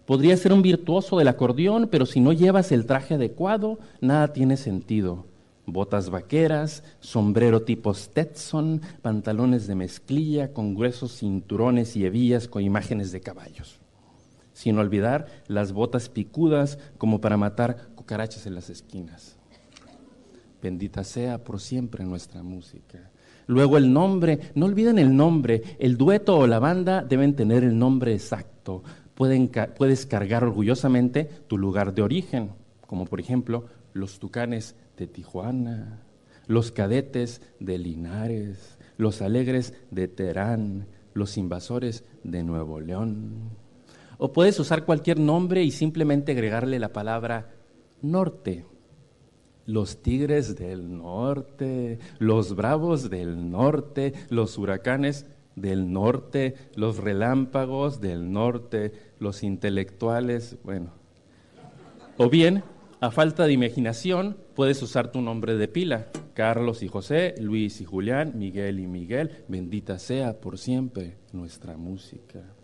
Podría 0.06 0.38
ser 0.38 0.54
un 0.54 0.62
virtuoso 0.62 1.18
del 1.18 1.28
acordeón, 1.28 1.88
pero 1.90 2.06
si 2.06 2.20
no 2.20 2.32
llevas 2.32 2.72
el 2.72 2.86
traje 2.86 3.16
adecuado, 3.16 3.80
nada 4.02 4.32
tiene 4.34 4.56
sentido 4.56 5.26
botas 5.66 6.10
vaqueras, 6.10 6.84
sombrero 7.00 7.64
tipo 7.64 7.94
Stetson, 7.94 8.82
pantalones 9.02 9.68
de 9.68 9.76
mezclilla 9.76 10.54
con 10.54 10.76
gruesos 10.76 11.18
cinturones 11.18 11.96
y 11.96 12.06
hebillas 12.06 12.48
con 12.48 12.62
imágenes 12.62 13.12
de 13.12 13.22
caballos. 13.22 13.80
Sin 14.54 14.78
olvidar 14.78 15.28
las 15.48 15.74
botas 15.74 16.10
picudas 16.10 16.78
como 16.98 17.20
para 17.20 17.38
matar 17.38 17.90
cucarachas 17.96 18.46
en 18.46 18.56
las 18.56 18.70
esquinas. 18.70 19.38
Bendita 20.62 21.04
sea 21.04 21.44
por 21.44 21.60
siempre 21.60 22.06
nuestra 22.06 22.42
música. 22.42 23.12
Luego 23.48 23.78
el 23.78 23.92
nombre, 23.92 24.40
no 24.56 24.66
olviden 24.66 24.98
el 24.98 25.16
nombre, 25.16 25.62
el 25.78 25.98
dueto 25.98 26.38
o 26.38 26.48
la 26.48 26.60
banda 26.60 27.04
deben 27.04 27.36
tener 27.36 27.64
el 27.64 27.78
nombre 27.78 28.14
exacto. 28.14 28.84
puedes 29.14 30.06
cargar 30.06 30.44
orgullosamente 30.44 31.26
tu 31.48 31.58
lugar 31.58 31.94
de 31.94 32.02
origen, 32.02 32.52
como 32.88 33.06
por 33.06 33.20
ejemplo 33.20 33.66
los 33.94 34.20
tucanes 34.20 34.76
de 34.98 35.08
Tijuana, 35.08 36.02
los 36.48 36.72
cadetes 36.72 37.42
de 37.60 37.78
Linares, 37.78 38.78
los 38.98 39.22
alegres 39.22 39.74
de 39.92 40.08
Terán, 40.08 40.88
los 41.14 41.38
invasores 41.38 42.04
de 42.24 42.44
Nuevo 42.44 42.80
León. 42.80 43.50
O 44.18 44.32
puedes 44.32 44.60
usar 44.60 44.86
cualquier 44.86 45.20
nombre 45.20 45.64
y 45.64 45.72
simplemente 45.72 46.32
agregarle 46.32 46.80
la 46.80 46.94
palabra 46.94 47.54
norte. 48.02 48.66
Los 49.66 50.02
tigres 50.02 50.56
del 50.56 50.98
norte, 50.98 52.00
los 52.20 52.56
bravos 52.56 53.10
del 53.10 53.50
norte, 53.50 54.14
los 54.30 54.58
huracanes 54.58 55.26
del 55.56 55.92
norte, 55.92 56.56
los 56.76 56.98
relámpagos 56.98 58.00
del 58.00 58.32
norte, 58.32 58.94
los 59.20 59.42
intelectuales, 59.42 60.58
bueno. 60.64 60.92
O 62.18 62.30
bien 62.30 62.64
a 63.02 63.12
falta 63.12 63.46
de 63.46 63.54
imaginación, 63.54 64.38
puedes 64.56 64.82
usar 64.82 65.12
tu 65.12 65.22
nombre 65.22 65.56
de 65.56 65.68
pila. 65.68 66.08
Carlos 66.34 66.82
y 66.82 66.88
José, 66.88 67.36
Luis 67.40 67.82
y 67.82 67.86
Julián, 67.86 68.34
Miguel 68.36 68.80
y 68.80 68.88
Miguel. 68.88 69.46
Bendita 69.48 70.00
sea 70.00 70.40
por 70.40 70.58
siempre 70.58 71.18
nuestra 71.32 71.78
música. 71.78 72.55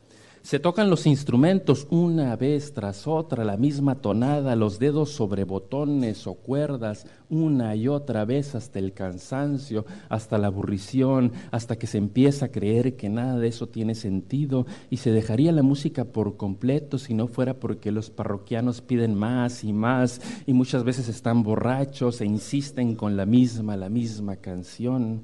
Se 0.44 0.60
tocan 0.60 0.90
los 0.90 1.06
instrumentos 1.06 1.86
una 1.92 2.36
vez 2.36 2.74
tras 2.74 3.06
otra, 3.06 3.46
la 3.46 3.58
misma 3.58 4.02
tonada, 4.02 4.56
los 4.56 4.80
dedos 4.80 5.12
sobre 5.12 5.44
botones 5.44 6.26
o 6.26 6.34
cuerdas, 6.34 7.06
una 7.30 7.76
y 7.76 7.88
otra 7.88 8.26
vez 8.26 8.56
hasta 8.56 8.80
el 8.80 8.94
cansancio, 8.94 9.86
hasta 10.10 10.40
la 10.40 10.48
aburrición, 10.48 11.32
hasta 11.52 11.78
que 11.78 11.86
se 11.86 12.00
empieza 12.00 12.46
a 12.46 12.52
creer 12.52 12.96
que 12.96 13.08
nada 13.08 13.38
de 13.38 13.50
eso 13.50 13.70
tiene 13.70 13.94
sentido 13.94 14.66
y 14.90 14.98
se 14.98 15.12
dejaría 15.12 15.52
la 15.52 15.62
música 15.62 16.06
por 16.06 16.38
completo 16.38 16.98
si 16.98 17.14
no 17.14 17.28
fuera 17.28 17.60
porque 17.60 17.92
los 17.92 18.10
parroquianos 18.10 18.82
piden 18.82 19.14
más 19.14 19.64
y 19.64 19.74
más 19.74 20.22
y 20.48 20.54
muchas 20.54 20.84
veces 20.84 21.08
están 21.08 21.44
borrachos 21.44 22.20
e 22.20 22.26
insisten 22.26 22.96
con 22.96 23.16
la 23.16 23.28
misma, 23.28 23.78
la 23.78 23.90
misma 23.90 24.38
canción 24.38 25.22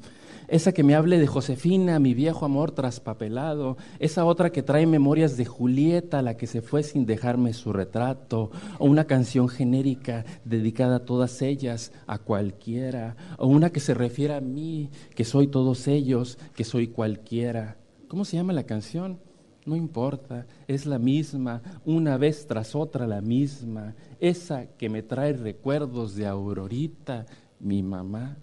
esa 0.48 0.72
que 0.72 0.84
me 0.84 0.96
hable 0.96 1.20
de 1.20 1.28
Josefina, 1.28 2.00
mi 2.00 2.14
viejo 2.14 2.46
amor 2.46 2.72
traspapelado, 2.72 3.78
esa 4.00 4.24
otra 4.24 4.52
que 4.52 4.64
trae 4.64 4.86
memorias 4.86 5.36
de 5.36 5.46
Julieta, 5.46 6.22
la 6.22 6.38
que 6.38 6.48
se 6.48 6.62
fue 6.62 6.84
sin 6.84 7.06
dejarme 7.06 7.54
su 7.54 7.74
retrato, 7.74 8.52
o 8.80 8.86
una 8.86 9.06
canción 9.06 9.50
genérica 9.50 10.26
dedicada 10.46 10.98
a 10.98 11.06
todas 11.06 11.42
ellas, 11.42 11.92
a 12.08 12.20
cualquiera, 12.20 13.18
o 13.38 13.48
una 13.48 13.72
que 13.72 13.82
se 13.82 13.94
refiere 13.94 14.36
a 14.36 14.42
mí, 14.42 14.90
que 15.16 15.26
soy 15.26 15.48
todos 15.48 15.88
ellos, 15.88 16.38
que 16.56 16.64
soy 16.64 16.88
cualquiera. 16.88 17.78
¿Cómo 18.08 18.24
se 18.24 18.38
llama 18.38 18.54
la 18.54 18.64
canción? 18.64 19.20
No 19.66 19.76
importa, 19.76 20.48
es 20.70 20.86
la 20.86 20.98
misma, 20.98 21.62
una 21.84 22.18
vez 22.18 22.48
tras 22.48 22.74
otra 22.74 23.06
la 23.06 23.20
misma, 23.20 23.96
esa 24.22 24.68
que 24.78 24.88
me 24.88 25.04
trae 25.04 25.34
recuerdos 25.34 26.16
de 26.16 26.26
Aurorita, 26.26 27.26
mi 27.60 27.84
mamá 27.84 28.38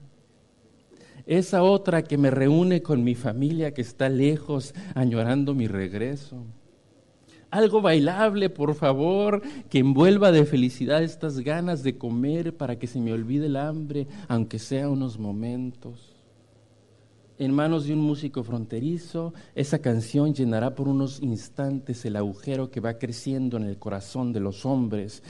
esa 1.27 1.63
otra 1.63 2.03
que 2.03 2.19
me 2.19 2.31
reúne 2.31 2.83
con 2.83 3.03
mi 3.03 3.15
familia 3.15 3.73
que 3.73 3.83
está 3.83 4.09
lejos, 4.09 4.75
añorando 4.95 5.55
mi 5.55 5.67
regreso. 5.67 6.45
Algo 7.51 7.81
bailable, 7.81 8.51
por 8.51 8.75
favor, 8.75 9.41
que 9.71 9.79
envuelva 9.79 10.33
de 10.33 10.45
felicidad 10.45 11.03
estas 11.03 11.39
ganas 11.39 11.83
de 11.83 11.97
comer 11.97 12.57
para 12.57 12.79
que 12.79 12.89
se 12.89 12.99
me 12.99 13.13
olvide 13.13 13.47
el 13.47 13.57
hambre, 13.57 14.09
aunque 14.27 14.59
sea 14.59 14.89
unos 14.89 15.19
momentos. 15.19 16.17
En 17.39 17.53
manos 17.53 17.87
de 17.87 17.93
un 17.93 18.01
músico 18.01 18.43
fronterizo, 18.43 19.35
esa 19.55 19.79
canción 19.81 20.35
llenará 20.35 20.75
por 20.75 20.89
unos 20.89 21.23
instantes 21.23 22.05
el 22.05 22.17
agujero 22.17 22.71
que 22.71 22.81
va 22.81 22.99
creciendo 22.99 23.57
en 23.57 23.65
el 23.65 23.79
corazón 23.79 24.33
de 24.33 24.41
los 24.41 24.67
hombres 24.67 25.23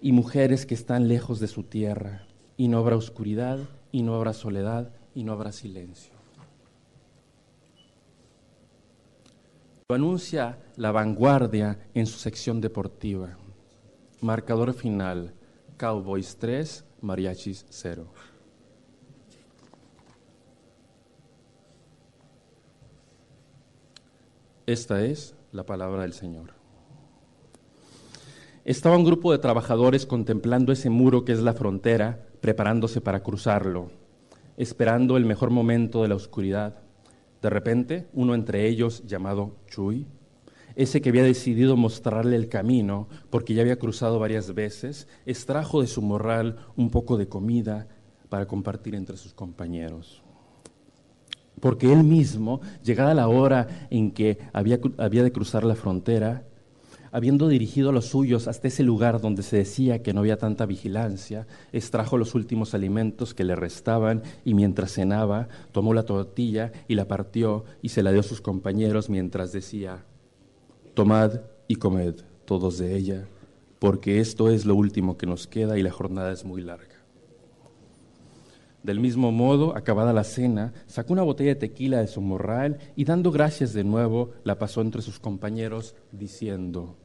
y 0.00 0.12
mujeres 0.12 0.66
que 0.66 0.74
están 0.74 1.08
lejos 1.08 1.38
de 1.40 1.48
su 1.48 1.62
tierra, 1.62 2.26
y 2.56 2.68
no 2.68 2.78
habrá 2.78 2.96
oscuridad 2.96 3.58
y 3.94 4.02
no 4.02 4.16
habrá 4.16 4.32
soledad 4.32 4.90
y 5.14 5.22
no 5.22 5.34
habrá 5.34 5.52
silencio. 5.52 6.12
Lo 9.88 9.94
anuncia 9.94 10.58
la 10.74 10.90
vanguardia 10.90 11.78
en 11.94 12.06
su 12.06 12.18
sección 12.18 12.60
deportiva. 12.60 13.38
Marcador 14.20 14.74
final, 14.74 15.32
Cowboys 15.76 16.36
3, 16.38 16.84
Mariachis 17.02 17.66
0. 17.68 18.08
Esta 24.66 25.04
es 25.04 25.36
la 25.52 25.64
palabra 25.64 26.02
del 26.02 26.14
Señor. 26.14 26.50
Estaba 28.64 28.96
un 28.96 29.04
grupo 29.04 29.30
de 29.30 29.38
trabajadores 29.38 30.04
contemplando 30.04 30.72
ese 30.72 30.90
muro 30.90 31.24
que 31.24 31.30
es 31.30 31.42
la 31.42 31.54
frontera 31.54 32.26
preparándose 32.44 33.00
para 33.00 33.22
cruzarlo, 33.22 33.90
esperando 34.58 35.16
el 35.16 35.24
mejor 35.24 35.48
momento 35.48 36.02
de 36.02 36.08
la 36.08 36.14
oscuridad. 36.14 36.74
De 37.40 37.48
repente, 37.48 38.06
uno 38.12 38.34
entre 38.34 38.68
ellos, 38.68 39.02
llamado 39.06 39.56
Chuy, 39.66 40.06
ese 40.76 41.00
que 41.00 41.08
había 41.08 41.22
decidido 41.22 41.74
mostrarle 41.74 42.36
el 42.36 42.50
camino, 42.50 43.08
porque 43.30 43.54
ya 43.54 43.62
había 43.62 43.78
cruzado 43.78 44.18
varias 44.18 44.52
veces, 44.52 45.08
extrajo 45.24 45.80
de 45.80 45.86
su 45.86 46.02
morral 46.02 46.58
un 46.76 46.90
poco 46.90 47.16
de 47.16 47.28
comida 47.28 47.88
para 48.28 48.46
compartir 48.46 48.94
entre 48.94 49.16
sus 49.16 49.32
compañeros. 49.32 50.22
porque 51.60 51.90
él 51.90 52.04
mismo, 52.04 52.60
llegada 52.82 53.14
la 53.14 53.28
hora 53.28 53.88
en 53.88 54.10
que 54.10 54.36
había, 54.52 54.78
había 54.98 55.22
de 55.22 55.32
cruzar 55.32 55.64
la 55.64 55.76
frontera, 55.76 56.44
habiendo 57.14 57.46
dirigido 57.46 57.90
a 57.90 57.92
los 57.92 58.06
suyos 58.06 58.48
hasta 58.48 58.66
ese 58.66 58.82
lugar 58.82 59.20
donde 59.20 59.44
se 59.44 59.58
decía 59.58 60.02
que 60.02 60.12
no 60.12 60.18
había 60.18 60.36
tanta 60.36 60.66
vigilancia, 60.66 61.46
extrajo 61.70 62.18
los 62.18 62.34
últimos 62.34 62.74
alimentos 62.74 63.34
que 63.34 63.44
le 63.44 63.54
restaban 63.54 64.24
y 64.44 64.54
mientras 64.54 64.94
cenaba, 64.94 65.46
tomó 65.70 65.94
la 65.94 66.02
tortilla 66.02 66.72
y 66.88 66.96
la 66.96 67.06
partió 67.06 67.66
y 67.82 67.90
se 67.90 68.02
la 68.02 68.10
dio 68.10 68.18
a 68.18 68.24
sus 68.24 68.40
compañeros 68.40 69.10
mientras 69.10 69.52
decía, 69.52 70.04
tomad 70.94 71.42
y 71.68 71.76
comed 71.76 72.16
todos 72.46 72.78
de 72.78 72.96
ella, 72.96 73.28
porque 73.78 74.18
esto 74.18 74.50
es 74.50 74.66
lo 74.66 74.74
último 74.74 75.16
que 75.16 75.26
nos 75.26 75.46
queda 75.46 75.78
y 75.78 75.84
la 75.84 75.92
jornada 75.92 76.32
es 76.32 76.44
muy 76.44 76.62
larga. 76.62 76.96
Del 78.82 78.98
mismo 78.98 79.30
modo, 79.30 79.76
acabada 79.76 80.12
la 80.12 80.24
cena, 80.24 80.72
sacó 80.88 81.12
una 81.12 81.22
botella 81.22 81.50
de 81.50 81.60
tequila 81.60 82.00
de 82.00 82.08
su 82.08 82.20
morral 82.20 82.78
y 82.96 83.04
dando 83.04 83.30
gracias 83.30 83.72
de 83.72 83.84
nuevo, 83.84 84.32
la 84.42 84.58
pasó 84.58 84.80
entre 84.80 85.00
sus 85.00 85.20
compañeros, 85.20 85.94
diciendo, 86.10 86.96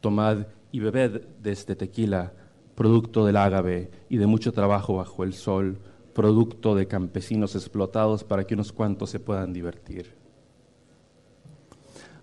Tomad 0.00 0.46
y 0.72 0.80
bebed 0.80 1.22
de 1.42 1.52
este 1.52 1.76
tequila, 1.76 2.32
producto 2.74 3.26
del 3.26 3.36
ágave 3.36 3.90
y 4.08 4.16
de 4.16 4.26
mucho 4.26 4.52
trabajo 4.52 4.96
bajo 4.96 5.24
el 5.24 5.34
sol, 5.34 5.78
producto 6.14 6.74
de 6.74 6.86
campesinos 6.86 7.54
explotados 7.54 8.24
para 8.24 8.44
que 8.44 8.54
unos 8.54 8.72
cuantos 8.72 9.10
se 9.10 9.20
puedan 9.20 9.52
divertir. 9.52 10.14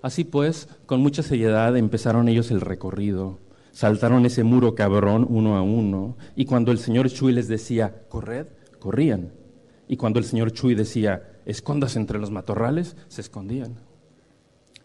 Así 0.02 0.24
pues, 0.24 0.70
con 0.86 1.02
mucha 1.02 1.24
seriedad 1.24 1.76
empezaron 1.76 2.30
ellos 2.30 2.52
el 2.52 2.62
recorrido, 2.62 3.40
saltaron 3.72 4.26
ese 4.26 4.44
muro 4.44 4.76
cabrón 4.76 5.26
uno 5.30 5.58
a 5.58 5.62
uno, 5.62 6.18
y 6.36 6.46
cuando 6.46 6.72
el 6.72 6.80
señor 6.80 7.10
Chuy 7.10 7.34
les 7.34 7.48
decía, 7.48 8.04
corred, 8.10 8.48
corrían, 8.80 9.32
y 9.88 9.98
cuando 9.98 10.20
el 10.20 10.26
señor 10.26 10.52
Chuy 10.52 10.76
decía, 10.76 11.40
escóndase 11.46 12.00
entre 12.00 12.20
los 12.20 12.32
matorrales, 12.32 12.96
se 13.08 13.22
escondían. 13.22 13.76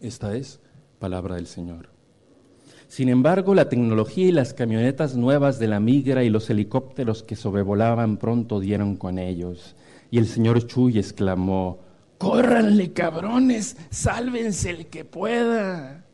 Esta 0.01 0.37
es 0.37 0.61
palabra 0.99 1.37
del 1.37 1.47
Señor. 1.47 1.92
Sin 2.93 3.09
embargo, 3.09 3.55
la 3.55 3.71
tecnología 3.71 4.27
y 4.27 4.33
las 4.33 4.53
camionetas 4.53 5.17
nuevas 5.17 5.59
de 5.59 5.67
la 5.67 5.81
migra 5.81 6.25
y 6.25 6.29
los 6.29 6.51
helicópteros 6.51 7.23
que 7.23 7.37
sobrevolaban 7.37 8.19
pronto 8.19 8.61
dieron 8.61 8.97
con 8.97 9.19
ellos. 9.19 9.75
Y 10.11 10.19
el 10.19 10.27
señor 10.27 10.67
Chuy 10.67 10.99
exclamó, 10.99 11.79
¡Córranle, 12.19 12.93
cabrones! 12.93 13.79
¡Sálvense 13.89 14.69
el 14.69 14.89
que 14.89 15.07
pueda! 15.07 16.05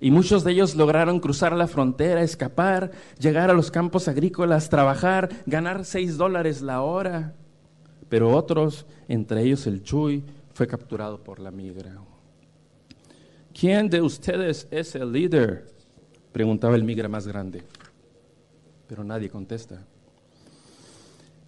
Y 0.00 0.10
muchos 0.10 0.42
de 0.42 0.52
ellos 0.52 0.74
lograron 0.74 1.20
cruzar 1.20 1.52
la 1.52 1.66
frontera, 1.66 2.22
escapar, 2.22 2.92
llegar 3.18 3.50
a 3.50 3.54
los 3.54 3.70
campos 3.70 4.08
agrícolas, 4.08 4.70
trabajar, 4.70 5.28
ganar 5.44 5.84
seis 5.84 6.16
dólares 6.16 6.62
la 6.62 6.80
hora. 6.80 7.34
Pero 8.08 8.34
otros, 8.34 8.86
entre 9.06 9.42
ellos 9.42 9.66
el 9.66 9.82
Chuy, 9.82 10.24
fue 10.54 10.66
capturado 10.66 11.22
por 11.22 11.40
la 11.40 11.50
migra. 11.50 11.98
¿Quién 13.52 13.90
de 13.90 14.00
ustedes 14.00 14.66
es 14.70 14.94
el 14.94 15.12
líder? 15.12 15.81
Preguntaba 16.32 16.76
el 16.76 16.84
migra 16.84 17.08
más 17.08 17.26
grande, 17.26 17.62
pero 18.88 19.04
nadie 19.04 19.28
contesta. 19.28 19.86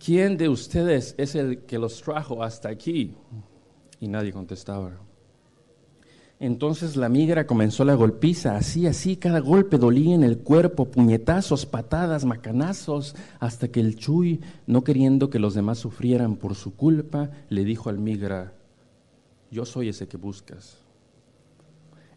¿Quién 0.05 0.37
de 0.37 0.51
ustedes 0.51 1.14
es 1.16 1.35
el 1.35 1.61
que 1.61 1.79
los 1.79 2.03
trajo 2.03 2.42
hasta 2.42 2.68
aquí? 2.68 3.14
Y 4.01 4.09
nadie 4.09 4.33
contestaba. 4.33 4.92
Entonces 6.38 6.97
la 6.97 7.09
migra 7.09 7.47
comenzó 7.47 7.87
la 7.87 7.94
golpiza, 7.94 8.57
así, 8.57 8.87
así, 8.87 9.16
cada 9.16 9.38
golpe 9.38 9.79
dolía 9.79 10.14
en 10.14 10.25
el 10.25 10.38
cuerpo, 10.38 10.90
puñetazos, 10.90 11.64
patadas, 11.64 12.27
macanazos, 12.27 13.16
hasta 13.40 13.68
que 13.68 13.81
el 13.81 13.97
Chuy, 13.97 14.42
no 14.66 14.85
queriendo 14.85 15.31
que 15.31 15.38
los 15.38 15.55
demás 15.55 15.79
sufrieran 15.79 16.37
por 16.37 16.55
su 16.55 16.75
culpa, 16.75 17.31
le 17.49 17.64
dijo 17.64 17.88
al 17.88 17.99
migra, 17.99 18.53
yo 19.51 19.64
soy 19.64 19.88
ese 19.88 20.07
que 20.07 20.18
buscas. 20.18 20.84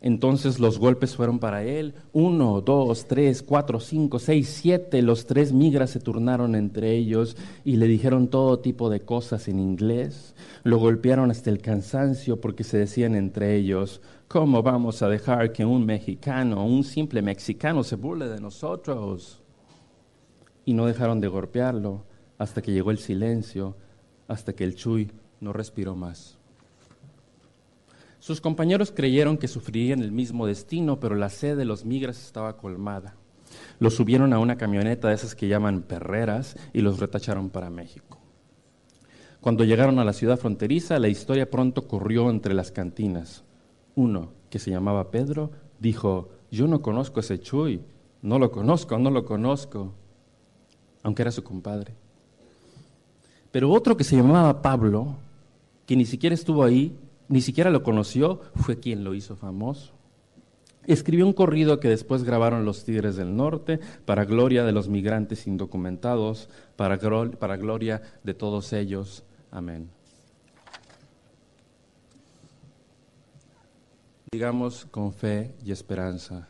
Entonces 0.02 0.60
los 0.60 0.78
golpes 0.78 1.16
fueron 1.16 1.40
para 1.40 1.64
él. 1.64 1.96
Uno, 2.14 2.62
dos, 2.62 3.08
tres, 3.08 3.42
cuatro, 3.42 3.80
cinco, 3.80 4.20
seis, 4.20 4.50
siete. 4.50 5.02
Los 5.02 5.26
tres 5.26 5.54
migras 5.54 5.90
se 5.90 6.00
turnaron 6.00 6.56
entre 6.56 6.96
ellos 6.96 7.36
y 7.66 7.78
le 7.78 7.88
dijeron 7.88 8.28
todo 8.28 8.60
tipo 8.60 8.90
de 8.90 9.02
cosas 9.02 9.48
en 9.48 9.60
inglés. 9.60 10.36
Lo 10.64 10.78
golpearon 10.78 11.32
hasta 11.32 11.50
el 11.50 11.60
cansancio 11.60 12.40
porque 12.40 12.64
se 12.64 12.78
decían 12.78 13.16
entre 13.16 13.56
ellos, 13.56 14.02
¿cómo 14.28 14.62
vamos 14.62 15.02
a 15.02 15.10
dejar 15.10 15.52
que 15.52 15.66
un 15.66 15.86
mexicano, 15.86 16.66
un 16.66 16.84
simple 16.84 17.22
mexicano 17.22 17.84
se 17.84 17.96
burle 17.96 18.28
de 18.28 18.40
nosotros? 18.40 19.42
Y 20.66 20.74
no 20.74 20.86
dejaron 20.86 21.22
de 21.22 21.28
golpearlo 21.28 22.06
hasta 22.38 22.62
que 22.62 22.72
llegó 22.72 22.92
el 22.92 23.00
silencio, 23.00 23.76
hasta 24.28 24.54
que 24.54 24.64
el 24.64 24.76
Chuy 24.76 25.12
no 25.40 25.54
respiró 25.54 25.96
más. 25.96 26.37
Sus 28.28 28.42
compañeros 28.42 28.92
creyeron 28.94 29.38
que 29.38 29.48
sufrirían 29.48 30.02
el 30.02 30.12
mismo 30.12 30.48
destino, 30.48 31.00
pero 31.00 31.16
la 31.16 31.30
sed 31.30 31.56
de 31.56 31.64
los 31.64 31.86
migras 31.86 32.22
estaba 32.22 32.58
colmada. 32.58 33.16
Los 33.80 33.94
subieron 33.94 34.34
a 34.34 34.40
una 34.40 34.58
camioneta 34.58 35.08
de 35.08 35.14
esas 35.14 35.34
que 35.34 35.48
llaman 35.48 35.82
perreras 35.82 36.58
y 36.74 36.82
los 36.82 37.00
retacharon 37.00 37.50
para 37.50 37.70
México. 37.70 38.20
Cuando 39.40 39.64
llegaron 39.64 39.98
a 39.98 40.04
la 40.04 40.12
ciudad 40.12 40.38
fronteriza, 40.38 41.00
la 41.00 41.08
historia 41.08 41.50
pronto 41.50 41.88
corrió 41.88 42.30
entre 42.30 42.54
las 42.54 42.70
cantinas. 42.70 43.46
Uno, 43.96 44.34
que 44.50 44.60
se 44.60 44.72
llamaba 44.72 45.10
Pedro, 45.10 45.52
dijo, 45.80 46.28
yo 46.52 46.68
no 46.68 46.82
conozco 46.82 47.22
a 47.22 47.24
ese 47.24 47.40
Chuy, 47.40 47.80
no 48.22 48.40
lo 48.40 48.52
conozco, 48.52 49.00
no 49.00 49.10
lo 49.10 49.24
conozco, 49.24 49.94
aunque 51.02 51.22
era 51.22 51.32
su 51.32 51.46
compadre. 51.46 51.94
Pero 53.52 53.72
otro 53.72 53.96
que 53.96 54.04
se 54.04 54.18
llamaba 54.18 54.62
Pablo, 54.62 55.16
que 55.86 55.96
ni 55.96 56.04
siquiera 56.04 56.34
estuvo 56.34 56.66
ahí, 56.66 56.94
ni 57.30 57.42
siquiera 57.42 57.70
lo 57.70 57.84
conoció, 57.84 58.42
fue 58.56 58.80
quien 58.80 59.04
lo 59.04 59.14
hizo 59.14 59.36
famoso. 59.36 59.94
Escribió 60.86 61.26
un 61.26 61.34
corrido 61.34 61.82
que 61.82 61.90
después 61.90 62.24
grabaron 62.24 62.64
los 62.64 62.86
Tigres 62.86 63.18
del 63.18 63.36
Norte 63.36 63.80
para 64.06 64.24
gloria 64.24 64.64
de 64.64 64.72
los 64.72 64.88
migrantes 64.88 65.46
indocumentados, 65.46 66.48
para, 66.78 66.96
gloria 66.96 68.02
de 68.24 68.34
todos 68.34 68.72
ellos. 68.72 69.24
Amén. 69.52 69.90
Digamos 74.32 74.86
con 74.86 75.12
fe 75.12 75.54
y 75.66 75.74
esperanza. 75.74 76.48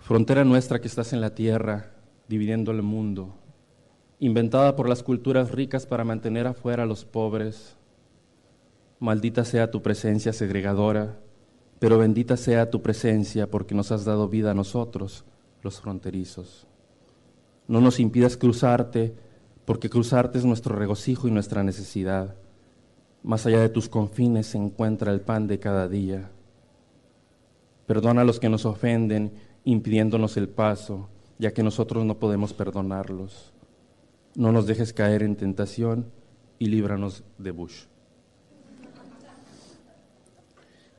Frontera 0.00 0.44
nuestra 0.44 0.82
que 0.82 0.88
estás 0.88 1.14
en 1.14 1.22
la 1.22 1.34
tierra, 1.34 1.92
dividiendo 2.28 2.72
el 2.72 2.82
mundo 2.82 3.34
inventada 4.18 4.76
por 4.76 4.88
las 4.88 5.02
culturas 5.02 5.50
ricas 5.50 5.86
para 5.86 6.04
mantener 6.04 6.46
afuera 6.46 6.84
a 6.84 6.86
los 6.86 7.04
pobres. 7.04 7.76
Maldita 8.98 9.44
sea 9.44 9.70
tu 9.70 9.82
presencia 9.82 10.32
segregadora, 10.32 11.18
pero 11.78 11.98
bendita 11.98 12.36
sea 12.36 12.70
tu 12.70 12.82
presencia 12.82 13.50
porque 13.50 13.74
nos 13.74 13.92
has 13.92 14.04
dado 14.04 14.28
vida 14.28 14.52
a 14.52 14.54
nosotros, 14.54 15.24
los 15.62 15.80
fronterizos. 15.80 16.66
No 17.66 17.80
nos 17.80 17.98
impidas 18.00 18.36
cruzarte, 18.36 19.14
porque 19.64 19.88
cruzarte 19.88 20.38
es 20.38 20.44
nuestro 20.44 20.76
regocijo 20.76 21.28
y 21.28 21.30
nuestra 21.30 21.62
necesidad. 21.62 22.36
Más 23.22 23.46
allá 23.46 23.60
de 23.60 23.70
tus 23.70 23.88
confines 23.88 24.48
se 24.48 24.58
encuentra 24.58 25.10
el 25.10 25.22
pan 25.22 25.46
de 25.46 25.58
cada 25.58 25.88
día. 25.88 26.30
Perdona 27.86 28.20
a 28.20 28.24
los 28.24 28.38
que 28.38 28.50
nos 28.50 28.66
ofenden, 28.66 29.32
impidiéndonos 29.64 30.36
el 30.36 30.48
paso, 30.48 31.08
ya 31.38 31.52
que 31.52 31.62
nosotros 31.62 32.04
no 32.04 32.18
podemos 32.18 32.52
perdonarlos. 32.52 33.53
No 34.36 34.50
nos 34.50 34.66
dejes 34.66 34.92
caer 34.92 35.22
en 35.22 35.36
tentación 35.36 36.06
y 36.58 36.66
líbranos 36.66 37.22
de 37.38 37.50
Bush. 37.52 37.84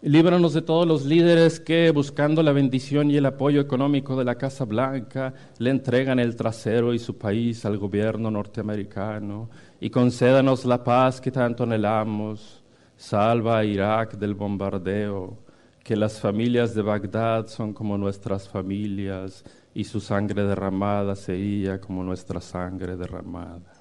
Líbranos 0.01 0.53
de 0.53 0.61
todos 0.61 0.85
los 0.85 1.03
líderes 1.03 1.59
que, 1.59 1.89
buscando 1.89 2.43
la 2.43 2.51
bendición 2.51 3.09
y 3.09 3.17
el 3.17 3.25
apoyo 3.25 3.59
económico 3.59 4.15
de 4.15 4.23
la 4.23 4.35
Casa 4.35 4.63
Blanca, 4.63 5.33
le 5.57 5.71
entregan 5.71 6.19
el 6.19 6.35
trasero 6.35 6.93
y 6.93 6.99
su 6.99 7.17
país 7.17 7.65
al 7.65 7.79
gobierno 7.79 8.29
norteamericano. 8.29 9.49
Y 9.81 9.89
concédanos 9.89 10.63
la 10.63 10.83
paz 10.83 11.19
que 11.19 11.31
tanto 11.31 11.63
anhelamos. 11.63 12.63
Salva 12.95 13.57
a 13.57 13.65
Irak 13.65 14.17
del 14.17 14.35
bombardeo. 14.35 15.39
Que 15.83 15.95
las 15.95 16.19
familias 16.19 16.75
de 16.75 16.83
Bagdad 16.83 17.47
son 17.47 17.73
como 17.73 17.97
nuestras 17.97 18.47
familias 18.47 19.43
y 19.75 19.83
su 19.83 19.99
sangre 19.99 20.45
derramada 20.45 21.15
sería 21.17 21.81
como 21.81 22.01
nuestra 22.01 22.39
sangre 22.39 22.95
derramada. 22.95 23.73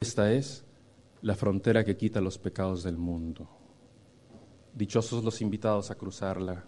Esta 0.00 0.32
es 0.32 0.64
la 1.22 1.36
frontera 1.36 1.84
que 1.84 1.96
quita 1.96 2.20
los 2.20 2.36
pecados 2.36 2.82
del 2.82 2.96
mundo. 2.96 3.48
Dichosos 4.74 5.22
los 5.22 5.40
invitados 5.40 5.92
a 5.92 5.94
cruzarla. 5.94 6.64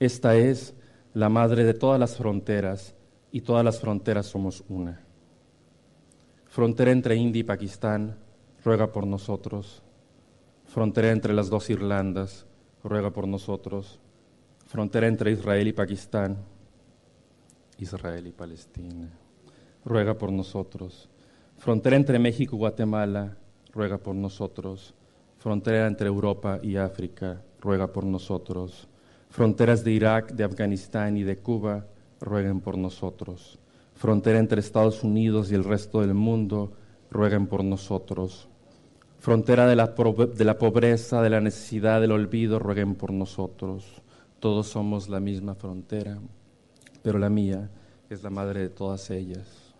Esta 0.00 0.34
es 0.34 0.74
la 1.12 1.28
madre 1.28 1.64
de 1.64 1.74
todas 1.74 2.00
las 2.00 2.16
fronteras 2.16 2.94
y 3.30 3.42
todas 3.42 3.66
las 3.66 3.80
fronteras 3.80 4.24
somos 4.24 4.64
una. 4.70 5.04
Frontera 6.46 6.90
entre 6.90 7.16
India 7.16 7.40
y 7.40 7.44
Pakistán, 7.44 8.16
ruega 8.64 8.90
por 8.90 9.06
nosotros. 9.06 9.82
Frontera 10.64 11.10
entre 11.10 11.34
las 11.34 11.50
dos 11.50 11.68
Irlandas, 11.68 12.46
ruega 12.82 13.10
por 13.10 13.28
nosotros 13.28 14.00
frontera 14.72 15.06
entre 15.06 15.32
Israel 15.32 15.68
y 15.68 15.72
Pakistán, 15.74 16.38
Israel 17.76 18.26
y 18.26 18.32
Palestina. 18.32 19.06
ruega 19.84 20.16
por 20.16 20.32
nosotros. 20.32 21.10
Frontera 21.58 21.94
entre 21.94 22.18
México 22.18 22.56
y 22.56 22.58
Guatemala, 22.58 23.36
ruega 23.70 23.98
por 23.98 24.14
nosotros. 24.14 24.94
Frontera 25.36 25.86
entre 25.86 26.06
Europa 26.08 26.58
y 26.62 26.76
África, 26.76 27.42
ruega 27.60 27.92
por 27.92 28.04
nosotros. 28.04 28.88
Fronteras 29.28 29.84
de 29.84 29.92
Irak, 29.92 30.32
de 30.32 30.44
Afganistán 30.44 31.18
y 31.18 31.22
de 31.22 31.36
Cuba, 31.36 31.84
rueguen 32.18 32.62
por 32.62 32.78
nosotros. 32.78 33.58
Frontera 33.94 34.38
entre 34.38 34.60
Estados 34.60 35.04
Unidos 35.04 35.52
y 35.52 35.54
el 35.54 35.64
resto 35.64 36.00
del 36.00 36.14
mundo, 36.14 36.72
rueguen 37.10 37.46
por 37.46 37.62
nosotros. 37.62 38.48
Frontera 39.18 39.66
de 39.66 39.76
la, 39.76 39.88
de 39.88 40.44
la 40.46 40.56
pobreza, 40.56 41.20
de 41.20 41.28
la 41.28 41.42
necesidad, 41.42 42.00
del 42.00 42.12
olvido, 42.12 42.58
rueguen 42.58 42.94
por 42.94 43.12
nosotros. 43.12 44.02
Todos 44.42 44.66
somos 44.66 45.08
la 45.08 45.20
misma 45.20 45.54
frontera, 45.54 46.18
pero 47.04 47.20
la 47.20 47.30
mía 47.30 47.70
es 48.10 48.24
la 48.24 48.30
madre 48.30 48.58
de 48.58 48.70
todas 48.70 49.08
ellas. 49.10 49.72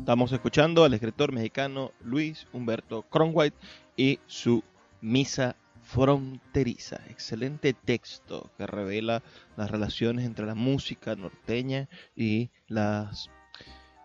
Estamos 0.00 0.32
escuchando 0.32 0.82
al 0.82 0.94
escritor 0.94 1.30
mexicano 1.30 1.92
Luis 2.00 2.48
Humberto 2.52 3.02
Cronwhite 3.02 3.56
y 3.96 4.18
su 4.26 4.64
Misa 5.00 5.54
Fronteriza. 5.80 6.96
Excelente 7.08 7.72
texto 7.72 8.50
que 8.58 8.66
revela 8.66 9.22
las 9.56 9.70
relaciones 9.70 10.26
entre 10.26 10.44
la 10.44 10.56
música 10.56 11.14
norteña 11.14 11.88
y 12.16 12.50
las 12.66 13.30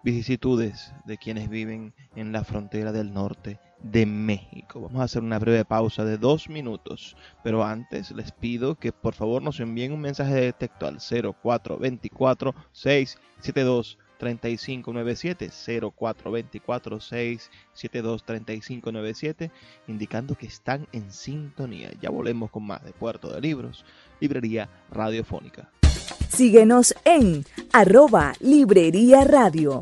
vicisitudes 0.04 0.94
de 1.06 1.18
quienes 1.18 1.50
viven 1.50 1.96
en 2.16 2.32
la 2.32 2.44
frontera 2.44 2.92
del 2.92 3.12
norte 3.12 3.60
de 3.84 4.06
México. 4.06 4.82
Vamos 4.82 5.02
a 5.02 5.06
hacer 5.06 5.24
una 5.24 5.40
breve 5.40 5.66
pausa 5.66 6.06
de 6.06 6.18
dos 6.18 6.50
minutos, 6.50 7.16
pero 7.44 7.64
antes 7.64 8.12
les 8.12 8.32
pido 8.32 8.76
que 8.76 8.92
por 8.92 9.14
favor 9.14 9.42
nos 9.42 9.60
envíen 9.60 9.94
un 9.94 10.02
mensaje 10.02 10.36
de 10.36 10.54
texto 10.54 10.88
al 10.88 11.00
0424 11.00 12.56
672 12.72 13.98
3597 14.18 15.50
0424 15.98 17.00
672 17.00 18.24
3597 18.24 19.52
indicando 19.88 20.36
que 20.36 20.46
están 20.46 20.88
en 20.92 21.12
sintonía. 21.12 21.92
Ya 22.00 22.12
volvemos 22.12 22.52
con 22.52 22.64
más 22.64 22.84
de 22.84 22.92
Puerto 22.92 23.34
de 23.34 23.42
Libros, 23.42 23.84
Librería 24.20 24.70
Radiofónica. 24.92 25.72
Síguenos 26.30 26.94
en 27.04 27.46
arroba 27.74 28.34
Librería 28.40 29.24
Radio. 29.24 29.82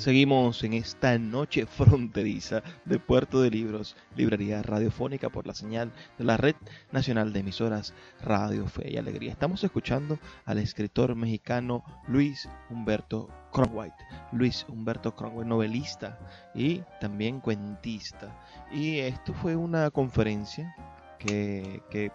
Seguimos 0.00 0.64
en 0.64 0.72
esta 0.72 1.18
noche 1.18 1.66
fronteriza 1.66 2.62
de 2.86 2.98
Puerto 2.98 3.42
de 3.42 3.50
Libros, 3.50 3.96
librería 4.16 4.62
radiofónica 4.62 5.28
por 5.28 5.46
la 5.46 5.52
señal 5.52 5.92
de 6.16 6.24
la 6.24 6.38
Red 6.38 6.54
Nacional 6.90 7.34
de 7.34 7.40
Emisoras 7.40 7.92
Radio 8.22 8.66
Fe 8.66 8.92
y 8.92 8.96
Alegría. 8.96 9.30
Estamos 9.30 9.62
escuchando 9.62 10.18
al 10.46 10.56
escritor 10.56 11.14
mexicano 11.16 11.84
Luis 12.08 12.48
Humberto 12.70 13.28
Cronwhite. 13.52 14.02
Luis 14.32 14.64
Humberto 14.70 15.14
Cronwhite, 15.14 15.50
novelista 15.50 16.18
y 16.54 16.80
también 16.98 17.40
cuentista. 17.40 18.34
Y 18.72 19.00
esto 19.00 19.34
fue 19.34 19.54
una 19.54 19.90
conferencia 19.90 20.74
que, 21.18 21.82
que 21.90 22.10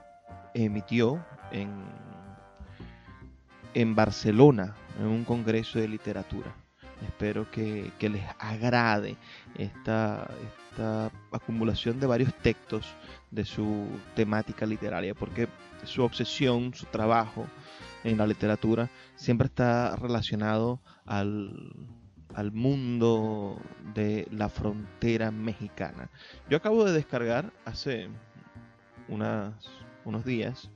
emitió 0.56 1.24
en, 1.52 1.72
en 3.76 3.94
Barcelona, 3.94 4.74
en 5.00 5.06
un 5.06 5.24
congreso 5.24 5.78
de 5.78 5.88
literatura 5.88 6.65
Espero 7.04 7.50
que, 7.52 7.92
les 8.00 8.24
agrade 8.40 9.18
esta, 9.58 10.30
esta 10.72 11.12
acumulación 11.32 12.00
de 12.00 12.08
varios 12.08 12.34
textos 12.36 12.94
de 13.32 13.46
su 13.46 13.88
temática 14.16 14.66
literaria, 14.66 15.14
porque 15.14 15.48
su 15.84 16.04
obsesión, 16.04 16.74
su 16.74 16.86
trabajo 16.86 17.46
en 18.04 18.18
la 18.18 18.28
literatura 18.28 18.90
siempre 19.16 19.48
está 19.48 19.96
relacionado 19.96 20.80
al, 21.06 21.74
al 22.34 22.52
mundo 22.52 23.60
de 23.94 24.28
la 24.32 24.50
frontera 24.50 25.32
mexicana. 25.32 26.10
Yo 26.50 26.58
acabo 26.58 26.86
de 26.86 26.94
descargar 26.94 27.52
hace 27.66 28.10
unas, 29.08 29.54
unos 30.06 30.26
días 30.26 30.70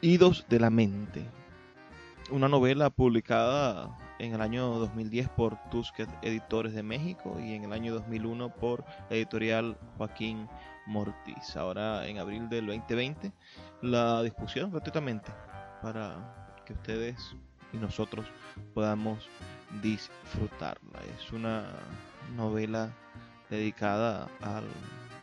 Idos 0.00 0.46
de 0.48 0.60
la 0.60 0.70
Mente, 0.70 1.24
una 2.30 2.48
novela 2.48 2.88
publicada 2.88 3.96
en 4.18 4.34
el 4.34 4.40
año 4.40 4.68
2010 4.78 5.28
por 5.30 5.56
Tusquets 5.70 6.12
Editores 6.22 6.72
de 6.72 6.82
México 6.82 7.38
y 7.40 7.54
en 7.54 7.64
el 7.64 7.72
año 7.72 7.94
2001 7.94 8.54
por 8.54 8.84
editorial 9.10 9.76
Joaquín 9.96 10.48
Mortiz. 10.86 11.56
Ahora 11.56 12.06
en 12.06 12.18
abril 12.18 12.48
del 12.48 12.66
2020 12.66 13.32
la 13.82 14.22
discusión 14.22 14.70
gratuitamente 14.70 15.30
para 15.82 16.56
que 16.64 16.72
ustedes 16.72 17.36
y 17.72 17.76
nosotros 17.76 18.26
podamos 18.74 19.28
disfrutarla. 19.82 21.00
Es 21.18 21.32
una 21.32 21.66
novela 22.36 22.90
dedicada 23.50 24.28
al 24.40 24.64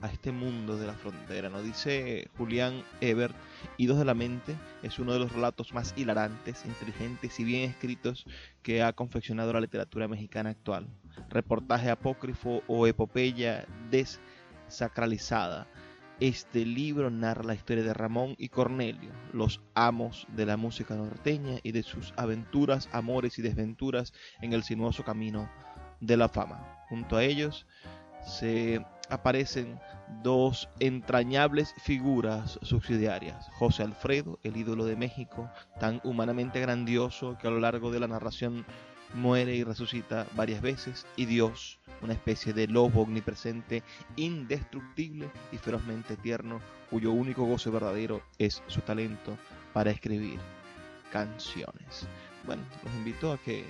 a 0.01 0.07
este 0.07 0.31
mundo 0.31 0.77
de 0.77 0.87
la 0.87 0.93
frontera. 0.93 1.49
Nos 1.49 1.63
dice 1.63 2.29
Julián 2.37 2.83
Ebert, 3.01 3.35
Idos 3.77 3.97
de 3.97 4.05
la 4.05 4.13
Mente 4.13 4.55
es 4.83 4.99
uno 4.99 5.13
de 5.13 5.19
los 5.19 5.31
relatos 5.31 5.73
más 5.73 5.93
hilarantes, 5.97 6.65
inteligentes 6.65 7.39
y 7.39 7.43
bien 7.43 7.69
escritos 7.69 8.25
que 8.61 8.83
ha 8.83 8.93
confeccionado 8.93 9.53
la 9.53 9.61
literatura 9.61 10.07
mexicana 10.07 10.51
actual. 10.51 10.87
Reportaje 11.29 11.89
apócrifo 11.89 12.63
o 12.67 12.87
epopeya 12.87 13.65
desacralizada. 13.89 15.67
Este 16.19 16.65
libro 16.65 17.09
narra 17.09 17.43
la 17.43 17.55
historia 17.55 17.83
de 17.83 17.93
Ramón 17.93 18.35
y 18.37 18.47
Cornelio, 18.47 19.11
los 19.33 19.61
amos 19.73 20.25
de 20.35 20.45
la 20.45 20.55
música 20.55 20.95
norteña 20.95 21.59
y 21.61 21.73
de 21.73 21.83
sus 21.83 22.13
aventuras, 22.15 22.87
amores 22.93 23.37
y 23.37 23.41
desventuras 23.41 24.13
en 24.41 24.53
el 24.53 24.63
sinuoso 24.63 25.03
camino 25.03 25.49
de 25.99 26.15
la 26.15 26.29
fama. 26.29 26.85
Junto 26.87 27.17
a 27.17 27.23
ellos 27.23 27.67
se 28.25 28.85
aparecen 29.09 29.79
dos 30.23 30.69
entrañables 30.79 31.73
figuras 31.83 32.59
subsidiarias. 32.61 33.49
José 33.57 33.83
Alfredo, 33.83 34.39
el 34.43 34.57
ídolo 34.57 34.85
de 34.85 34.95
México, 34.95 35.49
tan 35.79 36.01
humanamente 36.03 36.59
grandioso 36.59 37.37
que 37.37 37.47
a 37.47 37.51
lo 37.51 37.59
largo 37.59 37.91
de 37.91 37.99
la 37.99 38.07
narración 38.07 38.65
muere 39.13 39.55
y 39.55 39.63
resucita 39.63 40.25
varias 40.35 40.61
veces, 40.61 41.05
y 41.15 41.25
Dios, 41.25 41.79
una 42.01 42.13
especie 42.13 42.53
de 42.53 42.67
lobo 42.67 43.01
omnipresente, 43.01 43.83
indestructible 44.15 45.29
y 45.51 45.57
ferozmente 45.57 46.17
tierno, 46.17 46.59
cuyo 46.89 47.11
único 47.11 47.45
goce 47.45 47.69
verdadero 47.69 48.21
es 48.37 48.61
su 48.67 48.81
talento 48.81 49.37
para 49.73 49.91
escribir 49.91 50.39
canciones. 51.11 52.07
Bueno, 52.45 52.63
los 52.83 52.93
invito 52.95 53.31
a 53.31 53.37
que 53.37 53.65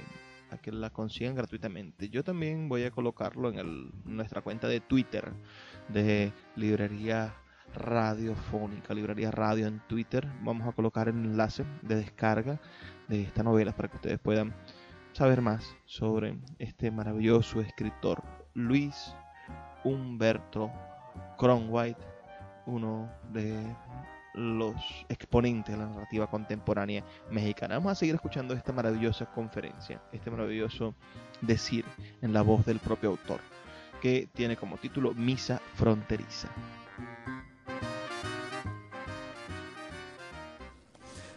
que 0.58 0.72
la 0.72 0.90
consigan 0.90 1.36
gratuitamente. 1.36 2.10
Yo 2.10 2.24
también 2.24 2.70
voy 2.70 2.84
a 2.84 2.92
colocarlo 2.92 3.52
en 3.52 3.92
nuestra 4.06 4.42
cuenta 4.42 4.68
de 4.68 4.82
Twitter 4.82 5.34
de 5.90 6.34
Librería 6.56 7.36
Radiofónica, 7.74 8.94
Librería 8.94 9.32
Radio 9.32 9.68
en 9.68 9.82
Twitter. 9.88 10.28
Vamos 10.42 10.68
a 10.68 10.72
colocar 10.72 11.08
el 11.08 11.16
enlace 11.16 11.66
de 11.82 11.96
descarga 11.96 12.60
de 13.08 13.22
esta 13.24 13.44
novela 13.44 13.76
para 13.76 13.90
que 13.90 13.98
ustedes 13.98 14.20
puedan 14.20 14.54
saber 15.14 15.42
más 15.42 15.76
sobre 15.86 16.38
este 16.60 16.92
maravilloso 16.92 17.62
escritor 17.62 18.24
Luis 18.54 19.16
Humberto 19.84 20.72
Cronwhite, 21.38 22.06
uno 22.66 23.10
de 23.32 23.56
los 24.36 24.76
exponentes 25.10 25.74
de 25.74 25.82
la 25.82 25.90
narrativa 25.90 26.28
contemporánea 26.28 27.04
mexicana. 27.32 27.76
Vamos 27.76 27.94
a 27.94 27.96
seguir 27.96 28.16
escuchando 28.16 28.54
esta 28.54 28.74
maravillosa 28.74 29.26
conferencia, 29.26 30.02
este 30.12 30.30
maravilloso 30.30 30.94
decir 31.42 31.86
en 32.22 32.34
la 32.34 32.42
voz 32.42 32.66
del 32.66 32.80
propio 32.80 33.10
autor, 33.10 33.40
que 34.02 34.28
tiene 34.34 34.58
como 34.58 34.78
título 34.78 35.14
Misa 35.14 35.62
Fronteriza. 35.76 36.50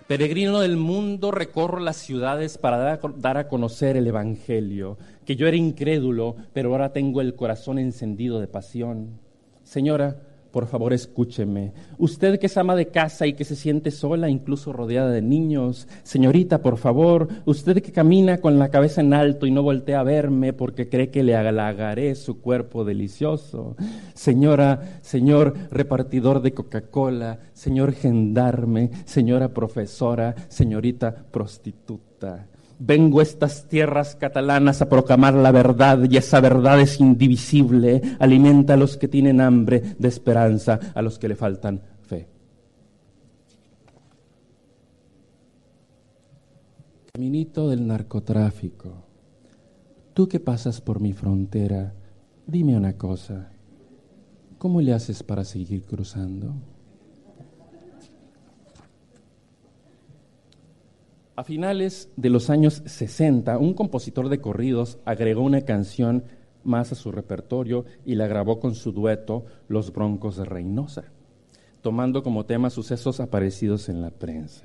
Peregrino 0.08 0.61
del 0.61 0.78
mundo, 0.78 1.30
recorro 1.30 1.80
las 1.80 1.96
ciudades 1.96 2.56
para 2.56 2.98
dar 3.18 3.37
a 3.37 3.46
conocer 3.46 3.94
el 3.94 4.06
Evangelio, 4.06 4.96
que 5.26 5.37
yo 5.37 5.46
era 5.46 5.58
incrédulo, 5.58 6.34
pero 6.54 6.70
ahora 6.70 6.94
tengo 6.94 7.20
el 7.20 7.34
corazón 7.34 7.78
encendido 7.78 8.40
de 8.40 8.48
pasión. 8.48 9.20
Señora, 9.64 10.16
por 10.59 10.66
favor 10.66 10.92
escúcheme. 10.92 11.73
Usted 11.99 12.40
que 12.40 12.47
es 12.47 12.57
ama 12.57 12.75
de 12.75 12.88
casa 12.88 13.29
y 13.29 13.35
que 13.35 13.44
se 13.44 13.55
siente 13.55 13.92
sola, 13.92 14.29
incluso 14.29 14.73
rodeada 14.73 15.12
de 15.12 15.23
niños. 15.23 15.87
Señorita, 16.03 16.62
por 16.62 16.79
favor, 16.79 17.29
usted 17.44 17.81
que 17.81 17.92
camina 17.92 18.38
con 18.38 18.59
la 18.59 18.68
cabeza 18.68 19.01
en 19.01 19.14
alto 19.14 19.47
y 19.47 19.53
no 19.53 19.62
voltea 19.62 20.01
a 20.01 20.03
verme 20.03 20.53
porque 20.53 20.88
cree 20.88 21.11
que 21.11 21.23
le 21.23 21.37
halagaré 21.37 22.16
su 22.16 22.40
cuerpo 22.40 22.85
delicioso. 22.85 23.77
Señora, 24.14 24.99
señor 25.01 25.55
repartidor 25.71 26.42
de 26.42 26.53
Coca-Cola, 26.55 27.38
señor 27.53 27.92
gendarme, 27.92 28.90
señora 29.05 29.55
profesora, 29.55 30.35
señorita 30.49 31.14
prostituta. 31.31 32.49
Vengo 32.81 33.19
a 33.19 33.25
estas 33.25 33.67
tierras 33.67 34.14
catalanas 34.14 34.81
a 34.81 34.88
proclamar 34.88 35.35
la 35.35 35.51
verdad 35.51 35.99
y 36.09 36.17
esa 36.17 36.41
verdad 36.41 36.81
es 36.81 37.01
indivisible. 37.01 38.01
Alimenta 38.21 38.75
a 38.75 38.77
los 38.77 38.97
que 38.97 39.09
tienen 39.09 39.41
hambre 39.41 39.97
de 39.99 40.09
esperanza, 40.09 40.79
a 40.95 41.03
los 41.03 41.19
que 41.19 41.29
le 41.29 41.35
faltan 41.35 41.83
fe. 42.03 42.29
Caminito 47.12 47.69
del 47.69 47.85
narcotráfico, 47.85 49.05
tú 50.14 50.29
que 50.29 50.38
pasas 50.38 50.81
por 50.81 51.01
mi 51.01 51.12
frontera, 51.12 51.95
dime 52.47 52.77
una 52.77 52.97
cosa, 52.97 53.51
¿cómo 54.57 54.81
le 54.81 54.93
haces 54.93 55.25
para 55.25 55.43
seguir 55.43 55.83
cruzando? 55.83 56.55
A 61.38 61.44
finales 61.44 62.11
de 62.16 62.31
los 62.31 62.51
años 62.51 62.83
60, 62.85 63.59
un 63.59 63.72
compositor 63.72 64.29
de 64.29 64.40
corridos 64.40 64.98
agregó 65.05 65.42
una 65.42 65.61
canción 65.61 66.24
más 66.64 66.90
a 66.90 66.96
su 66.96 67.12
repertorio 67.12 67.85
y 68.05 68.16
la 68.16 68.27
grabó 68.27 68.59
con 68.59 68.74
su 68.74 68.90
dueto 68.90 69.44
Los 69.68 69.92
Broncos 69.92 70.37
de 70.37 70.44
Reynosa, 70.44 71.05
tomando 71.81 72.24
como 72.24 72.44
tema 72.44 72.70
sucesos 72.70 73.20
aparecidos 73.20 73.88
en 73.88 74.03
la 74.03 74.11
prensa. 74.11 74.64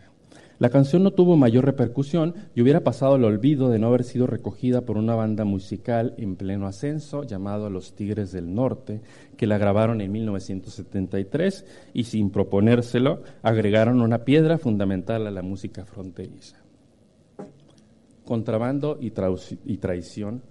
La 0.57 0.71
canción 0.71 1.03
no 1.03 1.11
tuvo 1.11 1.37
mayor 1.37 1.63
repercusión 1.63 2.33
y 2.55 2.63
hubiera 2.63 2.83
pasado 2.83 3.13
al 3.13 3.23
olvido 3.23 3.69
de 3.69 3.77
no 3.77 3.89
haber 3.89 4.03
sido 4.03 4.25
recogida 4.25 4.81
por 4.81 4.97
una 4.97 5.13
banda 5.13 5.45
musical 5.45 6.15
en 6.17 6.37
pleno 6.37 6.65
ascenso 6.65 7.23
llamado 7.23 7.69
Los 7.69 7.93
Tigres 7.93 8.31
del 8.31 8.55
Norte, 8.55 9.01
que 9.37 9.45
la 9.45 9.59
grabaron 9.59 10.01
en 10.01 10.11
1973 10.11 11.65
y 11.93 12.05
sin 12.05 12.31
proponérselo 12.31 13.21
agregaron 13.43 14.01
una 14.01 14.25
piedra 14.25 14.57
fundamental 14.57 15.27
a 15.27 15.31
la 15.31 15.43
música 15.43 15.85
fronteriza 15.85 16.62
contrabando 18.25 18.97
y, 18.99 19.13
y 19.65 19.77
traición 19.77 20.41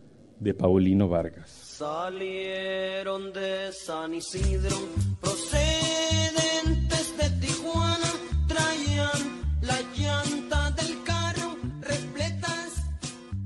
de 0.42 0.54
Paulino 0.54 1.08
Vargas. 1.08 1.50
Salieron 1.50 3.32
de 3.32 3.72
San 3.72 4.14
Isidro, 4.14 4.76
procedentes 5.20 7.16
de 7.16 7.30
Tijuana, 7.40 8.11
traían 8.48 9.42
la 9.62 9.78
llanta 9.96 10.70
del 10.72 11.02
carro, 11.04 11.56
repletas 11.80 12.90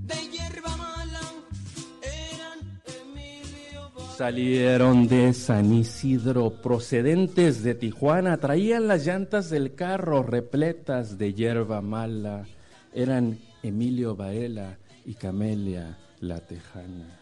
de 0.03 0.17
hierba 0.31 0.77
mala, 0.77 1.21
eran 2.03 2.81
Emilio 3.03 3.91
Salieron 4.17 5.07
de 5.07 5.35
San 5.35 5.75
Isidro, 5.75 6.63
procedentes 6.63 7.63
de 7.63 7.75
Tijuana, 7.75 8.39
traían 8.39 8.89
las 8.89 9.07
llantas 9.07 9.51
del 9.51 9.75
carro 9.75 10.23
repletas 10.23 11.19
de 11.19 11.35
hierba 11.35 11.83
mala, 11.83 12.47
eran 12.95 13.39
Emilio 13.67 14.17
Baela 14.17 14.79
y 15.05 15.15
Camelia 15.15 15.99
la 16.21 16.41
Tejana. 16.41 17.21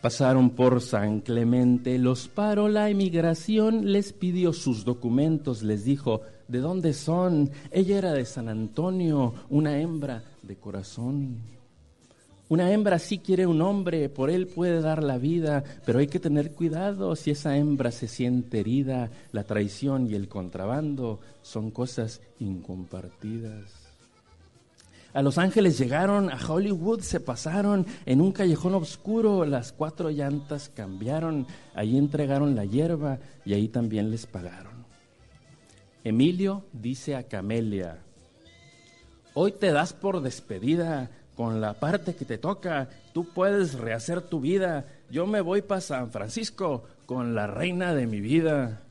Pasaron 0.00 0.50
por 0.50 0.80
San 0.82 1.20
Clemente, 1.20 1.98
los 1.98 2.28
paró 2.28 2.68
la 2.68 2.90
emigración, 2.90 3.92
les 3.92 4.12
pidió 4.12 4.52
sus 4.52 4.84
documentos, 4.84 5.62
les 5.62 5.84
dijo, 5.84 6.20
¿de 6.48 6.60
dónde 6.60 6.92
son? 6.92 7.50
Ella 7.70 7.98
era 7.98 8.12
de 8.12 8.24
San 8.24 8.48
Antonio, 8.48 9.34
una 9.48 9.80
hembra 9.80 10.22
de 10.42 10.56
corazón. 10.56 11.38
Una 12.48 12.70
hembra 12.70 13.00
sí 13.00 13.18
quiere 13.18 13.46
un 13.46 13.60
hombre, 13.60 14.08
por 14.08 14.30
él 14.30 14.46
puede 14.46 14.80
dar 14.80 15.02
la 15.02 15.18
vida, 15.18 15.64
pero 15.84 15.98
hay 15.98 16.06
que 16.06 16.20
tener 16.20 16.52
cuidado 16.52 17.16
si 17.16 17.32
esa 17.32 17.56
hembra 17.56 17.90
se 17.90 18.06
siente 18.06 18.60
herida. 18.60 19.10
La 19.32 19.42
traición 19.42 20.08
y 20.08 20.14
el 20.14 20.28
contrabando 20.28 21.18
son 21.42 21.72
cosas 21.72 22.20
incompartidas. 22.38 23.85
A 25.16 25.22
Los 25.22 25.38
Ángeles 25.38 25.78
llegaron, 25.78 26.28
a 26.28 26.36
Hollywood 26.36 27.00
se 27.00 27.20
pasaron, 27.20 27.86
en 28.04 28.20
un 28.20 28.32
callejón 28.32 28.74
oscuro 28.74 29.46
las 29.46 29.72
cuatro 29.72 30.10
llantas 30.10 30.68
cambiaron, 30.68 31.46
ahí 31.74 31.96
entregaron 31.96 32.54
la 32.54 32.66
hierba 32.66 33.18
y 33.42 33.54
ahí 33.54 33.68
también 33.68 34.10
les 34.10 34.26
pagaron. 34.26 34.84
Emilio 36.04 36.66
dice 36.70 37.16
a 37.16 37.22
Camelia, 37.22 37.96
hoy 39.32 39.52
te 39.52 39.72
das 39.72 39.94
por 39.94 40.20
despedida 40.20 41.10
con 41.34 41.62
la 41.62 41.80
parte 41.80 42.14
que 42.14 42.26
te 42.26 42.36
toca, 42.36 42.90
tú 43.14 43.26
puedes 43.32 43.72
rehacer 43.72 44.20
tu 44.20 44.42
vida, 44.42 44.84
yo 45.10 45.26
me 45.26 45.40
voy 45.40 45.62
para 45.62 45.80
San 45.80 46.10
Francisco 46.10 46.84
con 47.06 47.34
la 47.34 47.46
reina 47.46 47.94
de 47.94 48.06
mi 48.06 48.20
vida. 48.20 48.82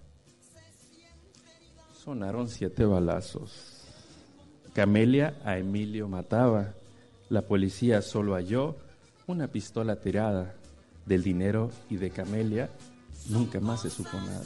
Sonaron 1.94 2.50
siete 2.50 2.84
balazos. 2.84 3.75
Camelia 4.76 5.36
a 5.46 5.58
Emilio 5.58 6.10
mataba. 6.10 6.74
La 7.30 7.44
policía 7.44 8.02
solo 8.02 8.34
halló 8.36 8.76
una 9.26 9.48
pistola 9.48 9.96
tirada. 9.96 10.54
Del 11.06 11.24
dinero 11.24 11.72
y 11.90 11.96
de 11.96 12.10
Camelia 12.10 12.70
nunca 13.30 13.62
más 13.62 13.84
se 13.84 13.90
supo 13.90 14.18
nada. 14.18 14.44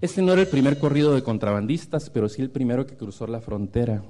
Este 0.00 0.22
no 0.22 0.32
era 0.32 0.42
el 0.42 0.46
primer 0.46 0.78
corrido 0.78 1.12
de 1.12 1.24
contrabandistas, 1.24 2.08
pero 2.08 2.28
sí 2.28 2.40
el 2.40 2.50
primero 2.50 2.86
que 2.86 2.96
cruzó 2.96 3.26
la 3.26 3.40
frontera. 3.40 4.04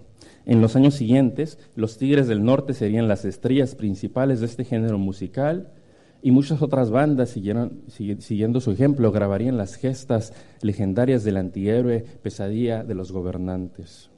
En 0.44 0.61
los 0.61 0.77
años 0.77 0.94
siguientes, 0.94 1.59
los 1.77 1.96
Tigres 1.96 2.29
del 2.29 2.44
Norte 2.44 2.74
serían 2.74 3.09
las 3.09 3.24
estrellas 3.24 3.74
principales 3.74 4.40
de 4.40 4.46
este 4.46 4.66
género 4.66 4.98
musical 4.98 5.72
y 6.20 6.31
muchas 6.31 6.61
otras 6.61 6.90
bandas 6.90 7.31
siguiendo 7.31 8.61
su 8.61 8.70
ejemplo 8.70 9.12
grabarían 9.12 9.57
las 9.57 9.77
gestas 9.77 10.35
legendarias 10.61 11.24
del 11.24 11.38
antihéroe 11.38 12.05
Pesadilla 12.22 12.85
de 12.85 12.94
los 12.94 13.11
Gobernantes. 13.11 14.11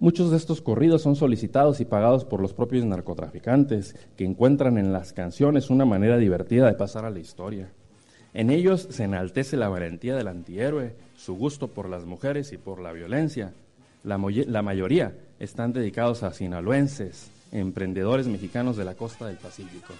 Muchos 0.00 0.32
de 0.32 0.36
estos 0.36 0.60
corridos 0.60 1.02
son 1.02 1.14
solicitados 1.14 1.80
y 1.80 1.84
pagados 1.84 2.24
por 2.24 2.40
los 2.40 2.54
propios 2.54 2.84
narcotraficantes, 2.84 3.94
que 4.16 4.24
encuentran 4.24 4.78
en 4.78 4.92
las 4.92 5.12
canciones 5.12 5.70
una 5.70 5.84
manera 5.84 6.16
divertida 6.16 6.66
de 6.66 6.74
pasar 6.74 7.04
a 7.04 7.10
la 7.10 7.20
historia. 7.20 7.72
En 8.34 8.48
ellos 8.50 8.88
se 8.90 9.04
enaltece 9.04 9.58
la 9.58 9.68
valentía 9.68 10.16
del 10.16 10.28
antihéroe, 10.28 10.94
su 11.16 11.34
gusto 11.34 11.68
por 11.68 11.88
las 11.88 12.06
mujeres 12.06 12.52
y 12.52 12.56
por 12.56 12.80
la 12.80 12.92
violencia. 12.92 13.52
La, 14.04 14.16
mayoría 14.16 15.14
están 15.38 15.72
dedicados 15.72 16.22
a 16.22 16.32
sinaloenses, 16.32 17.30
emprendedores 17.52 18.26
mexicanos 18.26 18.76
de 18.76 18.84
la 18.84 18.94
costa 18.94 19.26
del 19.26 19.36
Pacífico. 19.36 19.92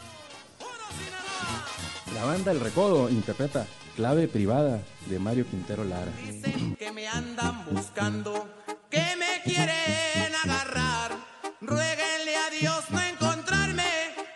La 2.14 2.24
banda 2.24 2.52
El 2.52 2.60
Recodo 2.60 3.10
interpreta 3.10 3.66
Clave 3.96 4.28
Privada 4.28 4.80
de 5.10 5.18
Mario 5.18 5.46
Quintero 5.46 5.84
Lara. 5.84 6.10
Dicen 6.26 6.74
que 6.76 6.90
me 6.90 7.06
andan 7.06 7.66
buscando, 7.70 8.48
que 8.90 9.04
me 9.18 9.42
quieren 9.44 10.34
agarrar. 10.42 11.12
Ruéguenle 11.60 12.36
a 12.36 12.50
Dios 12.58 12.90
no 12.90 13.00
encontrarme, 13.00 13.84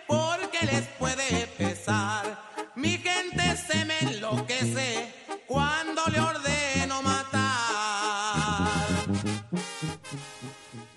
porque 0.07 0.67
les 0.67 0.87
puede 0.99 1.47
pesar. 1.59 2.47
Enloquece 4.31 5.09
cuando 5.47 6.03
le 6.13 6.21
ordeno 6.21 7.03
matar. 7.03 8.69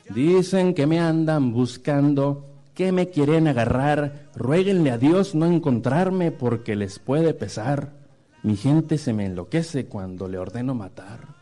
Dicen 0.09 0.73
que 0.73 0.87
me 0.87 0.99
andan 0.99 1.53
buscando, 1.53 2.45
que 2.73 2.91
me 2.91 3.09
quieren 3.09 3.47
agarrar. 3.47 4.29
Ruéguenle 4.35 4.91
a 4.91 4.97
Dios 4.97 5.35
no 5.35 5.45
encontrarme 5.45 6.31
porque 6.31 6.75
les 6.75 6.99
puede 6.99 7.33
pesar. 7.33 7.93
Mi 8.41 8.55
gente 8.55 8.97
se 8.97 9.13
me 9.13 9.25
enloquece 9.25 9.85
cuando 9.85 10.27
le 10.27 10.37
ordeno 10.37 10.73
matar. 10.73 11.39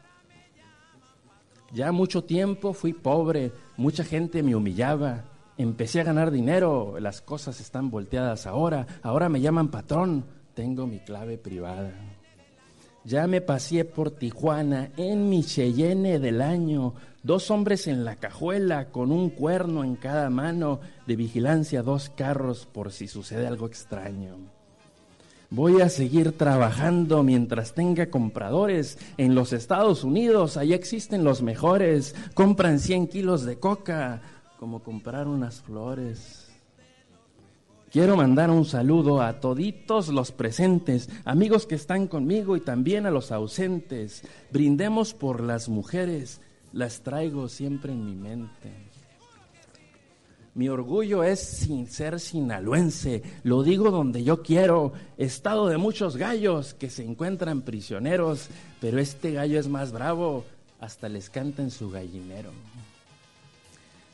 Ya 1.74 1.92
mucho 1.92 2.24
tiempo 2.24 2.74
fui 2.74 2.94
pobre, 2.94 3.52
mucha 3.76 4.04
gente 4.04 4.42
me 4.42 4.56
humillaba. 4.56 5.26
Empecé 5.58 6.02
a 6.02 6.06
ganar 6.06 6.32
dinero, 6.32 6.98
las 7.00 7.22
cosas 7.22 7.60
están 7.60 7.90
volteadas 7.90 8.48
ahora. 8.48 8.86
Ahora 9.02 9.28
me 9.28 9.42
llaman 9.42 9.70
patrón, 9.70 10.24
tengo 10.58 10.88
mi 10.88 10.98
clave 10.98 11.38
privada. 11.38 11.94
Ya 13.04 13.28
me 13.28 13.42
pasé 13.42 13.86
por 13.86 14.10
Tijuana 14.10 14.90
en 14.98 15.30
mi 15.30 15.44
Cheyenne 15.44 16.18
del 16.18 16.42
año, 16.42 16.96
dos 17.22 17.52
hombres 17.52 17.86
en 17.86 18.04
la 18.04 18.16
cajuela 18.16 18.86
con 18.86 19.12
un 19.12 19.30
cuerno 19.30 19.84
en 19.84 19.96
cada 19.96 20.32
mano, 20.32 20.80
de 21.06 21.16
vigilancia 21.16 21.84
dos 21.84 22.10
carros 22.10 22.66
por 22.66 22.92
si 22.92 23.08
sucede 23.08 23.46
algo 23.46 23.68
extraño. 23.68 24.36
Voy 25.52 25.80
a 25.82 25.90
seguir 25.90 26.36
trabajando 26.36 27.22
mientras 27.22 27.76
tenga 27.76 28.10
compradores. 28.10 28.98
En 29.18 29.36
los 29.36 29.54
Estados 29.54 30.04
Unidos, 30.04 30.58
allá 30.58 30.76
existen 30.76 31.24
los 31.24 31.44
mejores. 31.44 32.16
Compran 32.34 32.80
100 32.80 33.08
kilos 33.10 33.46
de 33.46 33.60
coca, 33.60 34.22
como 34.60 34.82
comprar 34.82 35.28
unas 35.28 35.62
flores. 35.62 36.47
Quiero 37.90 38.18
mandar 38.18 38.50
un 38.50 38.66
saludo 38.66 39.22
a 39.22 39.40
toditos 39.40 40.10
los 40.10 40.34
presentes, 40.34 41.10
amigos 41.24 41.66
que 41.66 41.76
están 41.76 42.08
conmigo 42.08 42.58
y 42.58 42.60
también 42.60 43.06
a 43.06 43.12
los 43.12 43.32
ausentes. 43.32 44.24
Brindemos 44.52 45.14
por 45.14 45.42
las 45.42 45.70
mujeres, 45.70 46.42
las 46.74 47.02
traigo 47.02 47.48
siempre 47.48 47.94
en 47.94 48.06
mi 48.06 48.14
mente. 48.14 48.74
Mi 50.54 50.68
orgullo 50.68 51.24
es 51.24 51.40
sin 51.40 51.88
ser 51.88 52.20
sinaloense, 52.20 53.24
lo 53.44 53.64
digo 53.64 53.90
donde 53.90 54.24
yo 54.24 54.42
quiero, 54.42 54.92
estado 55.16 55.68
de 55.68 55.78
muchos 55.78 56.18
gallos 56.18 56.74
que 56.74 56.90
se 56.90 57.06
encuentran 57.06 57.62
prisioneros, 57.62 58.50
pero 58.82 59.00
este 59.00 59.32
gallo 59.32 59.60
es 59.60 59.70
más 59.70 59.94
bravo, 59.94 60.44
hasta 60.82 61.08
les 61.08 61.30
canta 61.30 61.62
en 61.62 61.72
su 61.72 61.90
gallinero. 61.90 62.50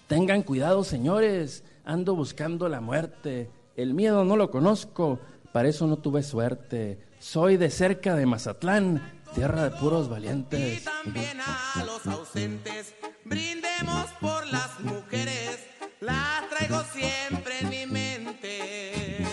Tengan 0.07 0.43
cuidado, 0.43 0.83
señores, 0.83 1.63
ando 1.85 2.13
buscando 2.13 2.67
la 2.69 2.81
muerte, 2.81 3.49
el 3.75 3.93
miedo 3.93 4.23
no 4.25 4.37
lo 4.37 4.51
conozco, 4.51 5.19
para 5.51 5.69
eso 5.69 5.87
no 5.87 5.97
tuve 5.97 6.23
suerte. 6.23 6.99
Soy 7.19 7.57
de 7.57 7.69
cerca 7.69 8.15
de 8.15 8.25
Mazatlán, 8.25 9.21
tierra 9.33 9.63
de 9.63 9.71
puros 9.71 10.09
valientes. 10.09 10.81
Y 10.81 10.83
también 10.83 11.39
a 11.41 11.83
los 11.85 12.05
ausentes, 12.07 12.95
brindemos 13.25 14.07
por 14.19 14.45
las 14.47 14.79
mujeres 14.81 15.59
la 16.03 16.43
traigo 16.49 16.83
siempre 16.91 17.59
en 17.61 17.69
mi 17.69 17.85
mente. 17.85 19.25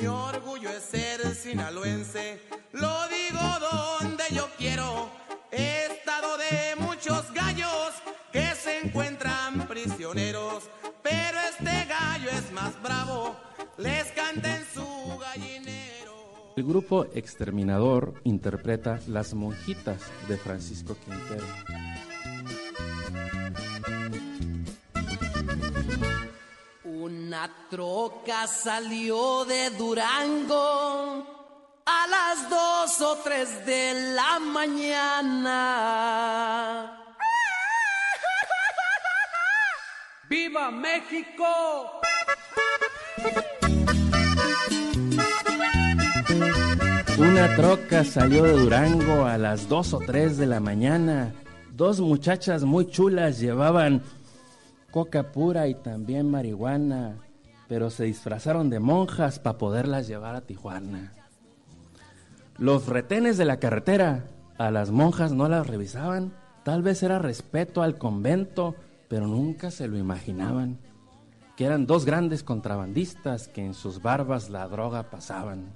Mi 0.00 0.06
orgullo 0.06 0.70
es 0.70 0.82
ser 0.82 1.34
sinaloense, 1.34 2.40
lo 2.72 2.96
digo 3.08 3.42
donde 4.00 4.24
yo 4.30 4.48
quiero. 4.56 5.10
He 5.52 5.86
estado 5.86 6.36
de 6.36 6.76
muchos 6.76 7.32
gallos 7.32 7.92
que 8.32 8.54
se 8.54 8.80
encuentran 8.80 9.66
prisioneros, 9.66 10.70
pero 11.02 11.38
este 11.48 11.86
gallo 11.86 12.30
es 12.30 12.52
más 12.52 12.80
bravo, 12.82 13.36
les 13.76 14.04
canta 14.12 14.56
en 14.56 14.64
su 14.72 15.18
gallinero. 15.18 16.54
El 16.56 16.64
grupo 16.64 17.06
Exterminador 17.14 18.14
interpreta 18.24 19.00
Las 19.08 19.34
Monjitas 19.34 20.02
de 20.28 20.36
Francisco 20.36 20.96
Quintero. 21.04 21.46
Una 26.84 27.50
troca 27.68 28.46
salió 28.46 29.44
de 29.46 29.70
Durango 29.70 31.39
a 31.86 32.06
las 32.06 32.48
dos 32.50 33.00
o 33.00 33.16
tres 33.24 33.66
de 33.66 34.14
la 34.14 34.38
mañana. 34.38 35.56
¡Viva 40.28 40.70
México! 40.70 42.00
Una 47.18 47.56
troca 47.56 48.04
salió 48.04 48.44
de 48.44 48.52
Durango 48.52 49.26
a 49.26 49.36
las 49.36 49.68
dos 49.68 49.92
o 49.92 49.98
tres 49.98 50.36
de 50.38 50.46
la 50.46 50.60
mañana. 50.60 51.34
Dos 51.72 52.00
muchachas 52.00 52.64
muy 52.64 52.86
chulas 52.86 53.38
llevaban 53.40 54.02
coca 54.90 55.32
pura 55.32 55.68
y 55.68 55.74
también 55.74 56.30
marihuana, 56.30 57.16
pero 57.68 57.90
se 57.90 58.04
disfrazaron 58.04 58.70
de 58.70 58.80
monjas 58.80 59.38
para 59.38 59.58
poderlas 59.58 60.06
llevar 60.08 60.34
a 60.36 60.40
Tijuana. 60.40 61.12
Los 62.60 62.88
retenes 62.88 63.38
de 63.38 63.46
la 63.46 63.58
carretera 63.58 64.26
a 64.58 64.70
las 64.70 64.90
monjas 64.90 65.32
no 65.32 65.48
las 65.48 65.66
revisaban, 65.66 66.34
tal 66.62 66.82
vez 66.82 67.02
era 67.02 67.18
respeto 67.18 67.80
al 67.80 67.96
convento, 67.96 68.74
pero 69.08 69.26
nunca 69.26 69.70
se 69.70 69.88
lo 69.88 69.96
imaginaban, 69.96 70.78
que 71.56 71.64
eran 71.64 71.86
dos 71.86 72.04
grandes 72.04 72.42
contrabandistas 72.42 73.48
que 73.48 73.64
en 73.64 73.72
sus 73.72 74.02
barbas 74.02 74.50
la 74.50 74.68
droga 74.68 75.04
pasaban. 75.04 75.72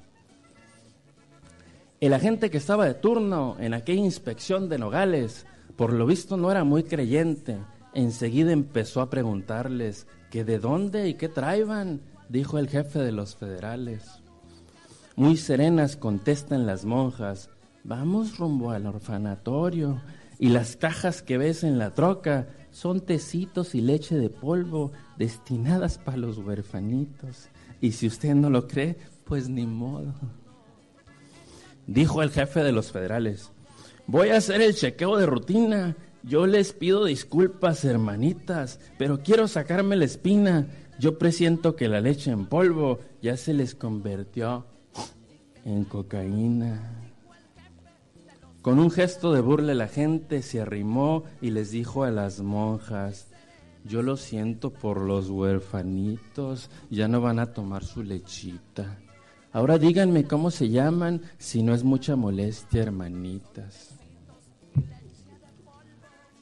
El 2.03 2.13
agente 2.13 2.51
que 2.51 2.59
estaba 2.59 2.85
de 2.85 2.93
turno 2.93 3.57
en 3.59 3.73
aquella 3.73 4.05
inspección 4.05 4.69
de 4.69 4.77
Nogales, 4.77 5.47
por 5.77 5.91
lo 5.91 6.05
visto 6.05 6.37
no 6.37 6.51
era 6.51 6.65
muy 6.65 6.85
creyente, 6.85 7.57
enseguida 7.95 8.53
empezó 8.53 9.01
a 9.01 9.09
preguntarles 9.09 10.07
que 10.31 10.45
de 10.45 10.59
dónde 10.59 11.09
y 11.09 11.15
qué 11.15 11.31
traían, 11.31 12.03
dijo 12.29 12.59
el 12.59 12.69
jefe 12.69 12.99
de 12.99 13.13
los 13.13 13.37
federales. 13.37 14.21
Muy 15.17 15.37
serenas 15.37 15.97
contestan 15.97 16.67
las 16.67 16.85
monjas, 16.85 17.51
vamos 17.85 18.39
rumbo 18.39 18.71
al 18.71 18.87
orfanatorio 18.87 20.01
y 20.39 20.49
las 20.49 20.77
cajas 20.77 21.23
que 21.23 21.39
ves 21.39 21.63
en 21.65 21.79
la 21.79 21.95
troca 21.95 22.49
son 22.71 23.01
tecitos 23.01 23.75
y 23.75 23.81
leche 23.81 24.17
de 24.17 24.31
polvo 24.31 24.93
destinadas 25.17 25.99
para 25.99 26.17
los 26.17 26.39
huerfanitos. 26.39 27.49
Y 27.81 27.93
si 27.93 28.07
usted 28.09 28.35
no 28.35 28.51
lo 28.51 28.67
cree, 28.67 28.97
pues 29.25 29.49
ni 29.49 29.67
modo. 29.67 30.15
Dijo 31.87 32.23
el 32.23 32.31
jefe 32.31 32.65
de 32.65 32.73
los 32.73 32.91
federales, 32.91 33.53
voy 34.07 34.31
a 34.31 34.39
hacer 34.39 34.61
el 34.63 34.75
chequeo 34.75 35.17
de 35.17 35.27
rutina 35.27 35.97
yo 36.27 36.47
les 36.47 36.73
pido 36.73 37.05
disculpas, 37.05 37.85
hermanitas, 37.85 38.81
pero 38.97 39.23
quiero 39.23 39.47
sacarme 39.47 39.95
la 39.95 40.07
espina. 40.07 40.69
Yo 40.99 41.19
presiento 41.19 41.77
que 41.77 41.87
la 41.87 42.01
leche 42.01 42.31
en 42.31 42.47
polvo 42.47 42.99
ya 43.21 43.37
se 43.37 43.53
les 43.53 43.75
convirtió 43.75 44.65
en 45.65 45.85
cocaína. 45.85 47.01
Con 48.63 48.79
un 48.79 48.91
gesto 48.91 49.33
de 49.33 49.41
burla 49.41 49.75
la 49.75 49.89
gente 49.89 50.43
se 50.43 50.61
arrimó 50.61 51.25
y 51.41 51.51
les 51.51 51.71
dijo 51.71 52.05
a 52.05 52.11
las 52.11 52.41
monjas, 52.41 53.29
yo 53.85 54.03
lo 54.03 54.17
siento 54.17 54.71
por 54.71 55.01
los 55.01 55.29
huerfanitos, 55.29 56.71
ya 56.89 57.07
no 57.07 57.21
van 57.21 57.39
a 57.39 57.53
tomar 57.53 57.85
su 57.85 58.03
lechita. 58.03 58.99
Ahora 59.53 59.79
díganme 59.79 60.25
cómo 60.25 60.51
se 60.51 60.71
llaman, 60.71 61.23
si 61.39 61.63
no 61.63 61.75
es 61.75 61.85
mucha 61.85 62.17
molestia, 62.17 62.83
hermanitas. 62.83 63.91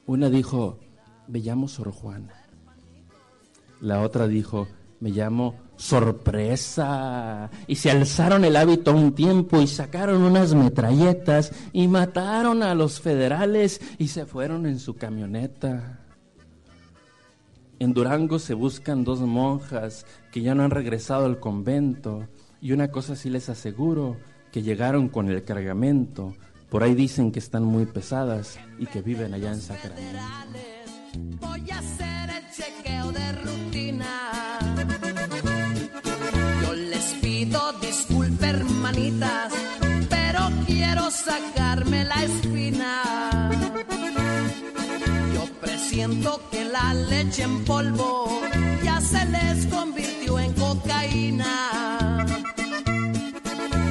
Una 0.07 0.31
dijo, 0.31 0.79
me 1.27 1.41
llamo 1.41 1.69
Sor 1.69 1.91
Juana. 1.91 2.35
La 3.81 4.01
otra 4.01 4.29
dijo, 4.29 4.69
me 5.01 5.11
llamo 5.11 5.57
sorpresa. 5.77 7.51
Y 7.67 7.77
se 7.77 7.91
alzaron 7.91 8.45
el 8.45 8.57
hábito 8.57 8.95
un 8.95 9.15
tiempo 9.15 9.61
y 9.61 9.67
sacaron 9.67 10.23
unas 10.23 10.55
metralletas 10.55 11.53
y 11.73 11.89
mataron 11.89 12.63
a 12.63 12.75
los 12.75 13.01
federales 13.01 13.81
y 13.99 14.09
se 14.09 14.27
fueron 14.27 14.67
en 14.67 14.79
su 14.79 14.95
camioneta. 14.95 16.01
En 17.79 17.95
Durango 17.95 18.39
se 18.39 18.55
buscan 18.55 19.03
dos 19.03 19.21
monjas 19.21 20.07
que 20.31 20.43
ya 20.43 20.55
no 20.55 20.63
han 20.63 20.71
regresado 20.71 21.27
al 21.27 21.41
convento 21.41 22.29
y 22.61 22.73
una 22.73 22.93
cosa 22.93 23.17
sí 23.17 23.29
les 23.29 23.49
aseguro, 23.49 24.17
que 24.53 24.63
llegaron 24.63 25.09
con 25.09 25.29
el 25.29 25.43
cargamento 25.43 26.35
por 26.73 26.83
ahí 26.83 26.95
dicen 26.95 27.33
que 27.33 27.39
están 27.39 27.65
muy 27.65 27.85
pesadas 27.85 28.59
y 28.79 28.87
que 28.87 29.03
viven 29.03 29.35
allá 29.35 29.53
en 29.53 29.61
Sacramento. 29.61 30.19
Voy 31.39 31.71
a 31.71 31.79
hacer 31.79 32.31
el 32.31 32.51
chequeo 32.51 33.13
de 33.13 33.33
la 41.91 42.23
espina. 42.23 43.51
Yo 45.35 45.45
presiento 45.61 46.41
que 46.51 46.65
la 46.65 46.95
leche 46.95 47.43
en 47.43 47.65
polvo 47.65 48.41
ya 48.83 49.01
se 49.01 49.25
les 49.27 49.67
convirtió 49.67 50.39
en 50.39 50.53
cocaína. 50.55 52.27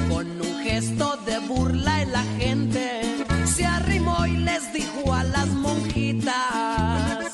Con 0.08 0.40
un 0.40 0.58
gesto 0.62 1.16
de 1.26 1.38
burla 1.40 1.92
la 2.12 2.22
gente 2.38 3.24
se 3.46 3.64
arrimó 3.64 4.26
y 4.26 4.36
les 4.36 4.72
dijo 4.72 5.12
a 5.12 5.24
las 5.24 5.48
monjitas, 5.48 7.32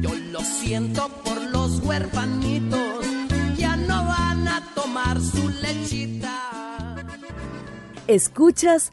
yo 0.00 0.14
lo 0.32 0.40
siento 0.40 1.08
por 1.24 1.40
los 1.50 1.80
huerfanitos, 1.80 3.06
ya 3.56 3.76
no 3.76 4.04
van 4.06 4.48
a 4.48 4.62
tomar 4.74 5.20
su 5.20 5.48
lechita. 5.48 6.96
Escuchas 8.06 8.92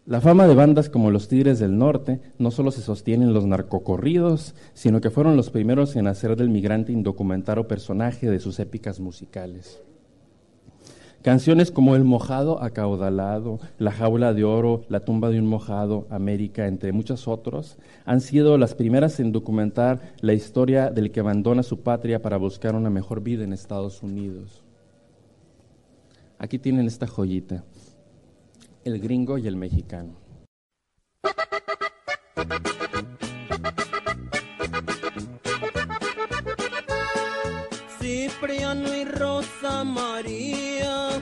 La 0.08 0.22
fama 0.22 0.48
de 0.48 0.56
bandas 0.56 0.90
como 0.90 1.12
los 1.12 1.28
Tigres 1.28 1.60
del 1.60 1.78
Norte 1.78 2.22
no 2.40 2.50
solo 2.50 2.72
se 2.72 2.80
sostiene 2.80 3.26
en 3.26 3.34
los 3.34 3.46
narcocorridos, 3.46 4.56
sino 4.74 5.02
que 5.02 5.10
fueron 5.10 5.36
los 5.36 5.50
primeros 5.50 5.98
en 5.98 6.08
hacer 6.08 6.38
del 6.38 6.50
migrante 6.50 6.94
indocumentado 6.94 7.68
personaje 7.68 8.30
de 8.30 8.40
sus 8.40 8.58
épicas 8.62 9.02
musicales. 9.02 9.82
Canciones 11.24 11.72
como 11.72 11.98
El 11.98 12.06
mojado 12.06 12.64
acaudalado, 12.64 13.60
La 13.80 13.92
jaula 13.92 14.34
de 14.34 14.46
oro, 14.46 14.86
La 14.88 15.02
tumba 15.02 15.30
de 15.30 15.40
un 15.40 15.46
mojado, 15.46 16.08
América, 16.10 16.68
entre 16.68 16.94
muchos 16.94 17.28
otros, 17.28 17.78
han 18.06 18.22
sido 18.22 18.58
las 18.58 18.76
primeras 18.76 19.20
en 19.20 19.34
documentar 19.34 20.14
la 20.22 20.32
historia 20.32 20.90
del 20.90 21.12
que 21.12 21.20
abandona 21.20 21.64
su 21.64 21.82
patria 21.82 22.22
para 22.22 22.38
buscar 22.38 22.76
una 22.76 22.90
mejor 22.90 23.20
vida 23.20 23.44
en 23.44 23.52
Estados 23.52 24.02
Unidos. 24.02 24.64
Aquí 26.40 26.60
tienen 26.60 26.88
esta 26.88 27.08
joyita, 27.08 27.66
El 28.88 29.02
gringo 29.02 29.38
y 29.38 29.46
el 29.46 29.58
mexicano. 29.58 30.16
Cipriano 38.00 38.94
y 38.96 39.04
Rosa 39.04 39.84
María 39.84 41.22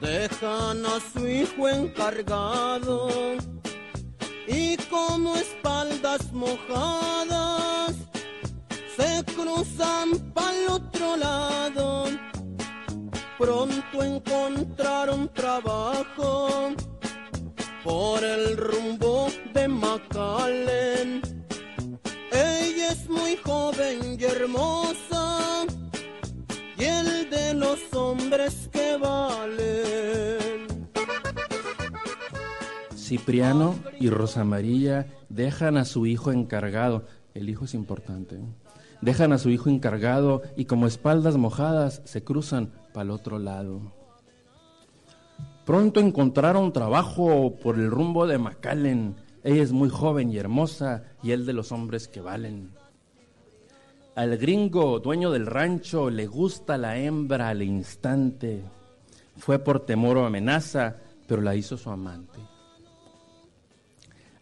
dejan 0.00 0.86
a 0.86 0.98
su 1.12 1.28
hijo 1.28 1.68
encargado 1.68 3.10
y 4.48 4.78
como 4.88 5.36
espaldas 5.36 6.32
mojadas 6.32 7.96
se 8.96 9.22
cruzan 9.34 10.32
para 10.32 10.56
el 10.56 10.68
otro 10.70 11.18
lado. 11.18 12.29
Pronto 13.40 14.02
encontraron 14.02 15.30
trabajo 15.32 16.74
por 17.82 18.22
el 18.22 18.54
rumbo 18.54 19.28
de 19.54 19.66
McAllen. 19.66 21.22
Ella 22.32 22.92
es 22.92 23.08
muy 23.08 23.36
joven 23.36 24.18
y 24.20 24.24
hermosa 24.24 25.64
y 26.76 26.84
el 26.84 27.30
de 27.30 27.54
los 27.54 27.78
hombres 27.94 28.68
que 28.70 28.98
valen. 28.98 30.66
Cipriano 32.94 33.74
y 33.98 34.10
Rosa 34.10 34.44
María 34.44 35.06
dejan 35.30 35.78
a 35.78 35.86
su 35.86 36.04
hijo 36.04 36.30
encargado, 36.30 37.06
el 37.32 37.48
hijo 37.48 37.64
es 37.64 37.72
importante, 37.72 38.38
dejan 39.00 39.32
a 39.32 39.38
su 39.38 39.48
hijo 39.48 39.70
encargado 39.70 40.42
y 40.58 40.66
como 40.66 40.86
espaldas 40.86 41.38
mojadas 41.38 42.02
se 42.04 42.22
cruzan 42.22 42.78
para 42.92 43.04
el 43.04 43.10
otro 43.10 43.38
lado. 43.38 43.80
Pronto 45.64 46.00
encontraron 46.00 46.72
trabajo 46.72 47.54
por 47.62 47.76
el 47.76 47.90
rumbo 47.90 48.26
de 48.26 48.38
McAllen. 48.38 49.16
Ella 49.44 49.62
es 49.62 49.72
muy 49.72 49.88
joven 49.88 50.30
y 50.30 50.38
hermosa 50.38 51.04
y 51.22 51.30
él 51.30 51.46
de 51.46 51.52
los 51.52 51.70
hombres 51.72 52.08
que 52.08 52.20
valen. 52.20 52.70
Al 54.16 54.36
gringo, 54.36 54.98
dueño 54.98 55.30
del 55.30 55.46
rancho, 55.46 56.10
le 56.10 56.26
gusta 56.26 56.76
la 56.76 56.98
hembra 56.98 57.48
al 57.48 57.62
instante. 57.62 58.64
Fue 59.36 59.58
por 59.58 59.80
temor 59.86 60.18
o 60.18 60.26
amenaza, 60.26 60.96
pero 61.26 61.40
la 61.40 61.54
hizo 61.54 61.76
su 61.76 61.90
amante. 61.90 62.40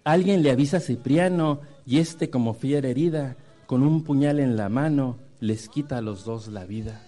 Alguien 0.04 0.42
le 0.42 0.50
avisa 0.50 0.78
a 0.78 0.80
Cipriano 0.80 1.60
y 1.84 1.98
este, 1.98 2.30
como 2.30 2.54
fiera 2.54 2.88
herida, 2.88 3.36
con 3.66 3.82
un 3.82 4.02
puñal 4.02 4.40
en 4.40 4.56
la 4.56 4.70
mano, 4.70 5.18
les 5.40 5.68
quita 5.68 5.98
a 5.98 6.02
los 6.02 6.24
dos 6.24 6.48
la 6.48 6.64
vida. 6.64 7.07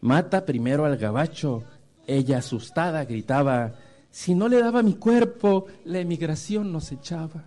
Mata 0.00 0.44
primero 0.44 0.84
al 0.84 0.96
gabacho, 0.96 1.64
ella 2.06 2.38
asustada 2.38 3.04
gritaba, 3.04 3.74
si 4.10 4.34
no 4.34 4.48
le 4.48 4.60
daba 4.60 4.82
mi 4.82 4.94
cuerpo, 4.94 5.66
la 5.84 5.98
emigración 5.98 6.72
nos 6.72 6.92
echaba. 6.92 7.44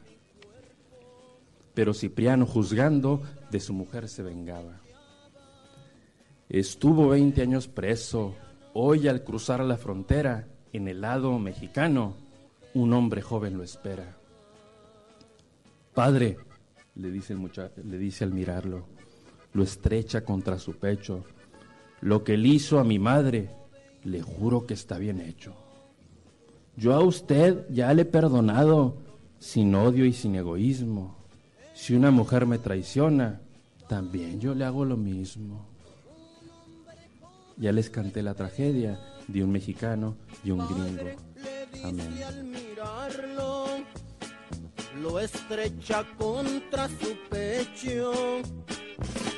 Pero 1.73 1.93
Cipriano, 1.93 2.45
juzgando, 2.45 3.21
de 3.49 3.59
su 3.59 3.73
mujer 3.73 4.07
se 4.07 4.23
vengaba. 4.23 4.81
Estuvo 6.49 7.09
20 7.09 7.41
años 7.41 7.67
preso. 7.67 8.35
Hoy 8.73 9.07
al 9.07 9.23
cruzar 9.23 9.61
la 9.61 9.77
frontera, 9.77 10.47
en 10.73 10.87
el 10.87 11.01
lado 11.01 11.39
mexicano, 11.39 12.15
un 12.73 12.93
hombre 12.93 13.21
joven 13.21 13.57
lo 13.57 13.63
espera. 13.63 14.17
Padre, 15.93 16.37
le 16.95 17.11
dice, 17.11 17.33
el 17.33 17.89
le 17.89 17.97
dice 17.97 18.23
al 18.23 18.31
mirarlo, 18.31 18.85
lo 19.53 19.63
estrecha 19.63 20.23
contra 20.23 20.57
su 20.59 20.77
pecho. 20.77 21.23
Lo 22.01 22.23
que 22.23 22.33
él 22.33 22.45
hizo 22.45 22.79
a 22.79 22.83
mi 22.83 22.99
madre, 22.99 23.49
le 24.03 24.21
juro 24.21 24.65
que 24.65 24.73
está 24.73 24.97
bien 24.97 25.21
hecho. 25.21 25.53
Yo 26.75 26.93
a 26.93 27.01
usted 27.01 27.65
ya 27.69 27.93
le 27.93 28.03
he 28.03 28.05
perdonado, 28.05 28.97
sin 29.39 29.73
odio 29.75 30.05
y 30.05 30.13
sin 30.13 30.35
egoísmo. 30.35 31.15
Si 31.73 31.95
una 31.95 32.11
mujer 32.11 32.45
me 32.45 32.57
traiciona, 32.57 33.41
también 33.87 34.39
yo 34.39 34.55
le 34.55 34.65
hago 34.65 34.85
lo 34.85 34.97
mismo. 34.97 35.65
Ya 37.57 37.71
les 37.71 37.89
canté 37.89 38.23
la 38.23 38.33
tragedia 38.33 38.99
de 39.27 39.43
un 39.43 39.51
mexicano 39.51 40.15
y 40.43 40.51
un 40.51 40.59
gringo. 40.67 41.09
Amén. 41.83 42.09
Lo 44.99 45.19
estrecha 45.19 46.05
contra 46.17 46.87
su 46.87 47.15
pecho. 47.29 48.41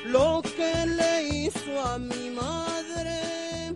Lo 0.06 0.42
que 0.42 0.86
le 0.86 1.28
hizo 1.28 1.80
a 1.80 1.98
mi 1.98 2.30
madre, 2.30 3.74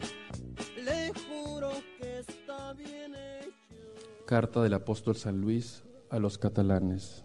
le 0.83 1.13
juro 1.13 1.71
que 1.99 2.19
está 2.19 2.73
bien 2.75 3.15
hecho. 3.15 4.27
Carta 4.27 4.63
del 4.63 4.75
apóstol 4.75 5.17
San 5.17 5.41
Luis 5.41 5.85
a 6.11 6.19
los 6.19 6.37
catalanes. 6.37 7.25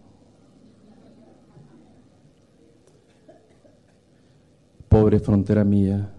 Pobre 4.88 5.20
frontera 5.20 5.64
mía, 5.64 6.14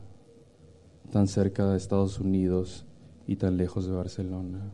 tan 1.12 1.28
cerca 1.28 1.66
de 1.70 1.76
Estados 1.76 2.18
Unidos 2.18 2.84
y 3.26 3.36
tan 3.36 3.56
lejos 3.56 3.86
de 3.86 3.92
Barcelona. 3.92 4.72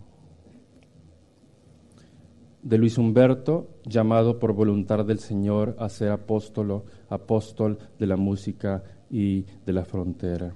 De 2.62 2.76
Luis 2.76 2.98
Humberto, 2.98 3.68
llamado 3.84 4.38
por 4.38 4.52
voluntad 4.52 5.04
del 5.04 5.18
Señor 5.18 5.76
a 5.78 5.88
ser 5.88 6.10
apóstolo, 6.10 6.84
apóstol 7.08 7.78
de 7.98 8.06
la 8.06 8.16
música 8.16 8.82
y 9.08 9.46
de 9.64 9.72
la 9.72 9.84
frontera. 9.84 10.54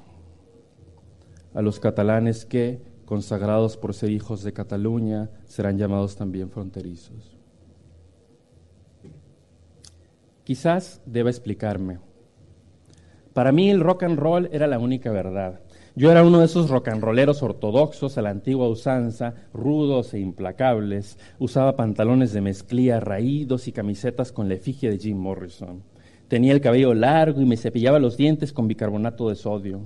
A 1.54 1.62
los 1.62 1.80
catalanes 1.80 2.44
que, 2.44 2.82
consagrados 3.04 3.76
por 3.76 3.94
ser 3.94 4.10
hijos 4.10 4.42
de 4.42 4.52
Cataluña, 4.52 5.30
serán 5.46 5.78
llamados 5.78 6.16
también 6.16 6.50
fronterizos. 6.50 7.36
Quizás 10.44 11.00
deba 11.06 11.30
explicarme. 11.30 12.00
Para 13.32 13.50
mí 13.50 13.70
el 13.70 13.80
rock 13.80 14.02
and 14.02 14.18
roll 14.18 14.48
era 14.52 14.66
la 14.66 14.78
única 14.78 15.10
verdad. 15.10 15.60
Yo 15.96 16.10
era 16.10 16.24
uno 16.24 16.40
de 16.40 16.46
esos 16.46 16.70
rock 16.70 16.88
and 16.88 17.00
rolleros 17.04 17.44
ortodoxos 17.44 18.18
a 18.18 18.22
la 18.22 18.30
antigua 18.30 18.68
usanza, 18.68 19.34
rudos 19.52 20.12
e 20.12 20.18
implacables. 20.18 21.18
Usaba 21.38 21.76
pantalones 21.76 22.32
de 22.32 22.40
mezclilla 22.40 22.98
raídos 22.98 23.68
y 23.68 23.72
camisetas 23.72 24.32
con 24.32 24.48
la 24.48 24.54
efigie 24.54 24.90
de 24.90 24.98
Jim 24.98 25.16
Morrison. 25.16 25.84
Tenía 26.26 26.52
el 26.52 26.60
cabello 26.60 26.94
largo 26.94 27.40
y 27.40 27.44
me 27.44 27.56
cepillaba 27.56 28.00
los 28.00 28.16
dientes 28.16 28.52
con 28.52 28.66
bicarbonato 28.66 29.28
de 29.28 29.36
sodio. 29.36 29.82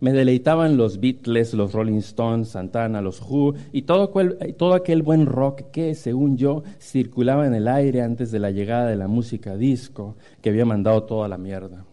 me 0.00 0.12
deleitaban 0.12 0.76
los 0.76 1.00
Beatles, 1.00 1.54
los 1.54 1.72
Rolling 1.72 1.98
Stones, 1.98 2.50
Santana, 2.50 3.00
los 3.00 3.20
Who 3.20 3.54
y 3.72 3.82
todo 3.82 4.04
aquel, 4.04 4.54
todo 4.56 4.74
aquel 4.74 5.02
buen 5.02 5.26
rock 5.26 5.70
que, 5.72 5.94
según 5.94 6.36
yo, 6.36 6.62
circulaba 6.78 7.46
en 7.46 7.54
el 7.54 7.66
aire 7.66 8.02
antes 8.02 8.30
de 8.30 8.38
la 8.38 8.50
llegada 8.52 8.86
de 8.86 8.96
la 8.96 9.08
música 9.08 9.56
disco, 9.56 10.16
que 10.42 10.50
había 10.50 10.64
mandado 10.64 11.04
toda 11.04 11.26
la 11.26 11.38
mierda. 11.38 11.86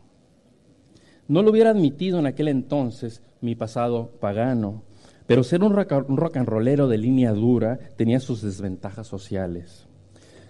No 1.32 1.44
lo 1.44 1.52
hubiera 1.52 1.70
admitido 1.70 2.20
en 2.20 2.26
aquel 2.26 2.50
entonces 2.50 3.22
mi 3.40 3.56
pasado 3.56 4.12
pagano, 4.20 4.84
pero 5.28 5.46
ser 5.46 5.64
un 5.64 5.74
rock, 5.74 6.36
and 6.36 6.46
rollero 6.46 6.90
de 6.90 6.98
línea 6.98 7.32
dura 7.32 7.80
tenía 7.96 8.20
sus 8.20 8.42
desventajas 8.42 9.08
sociales. 9.08 9.88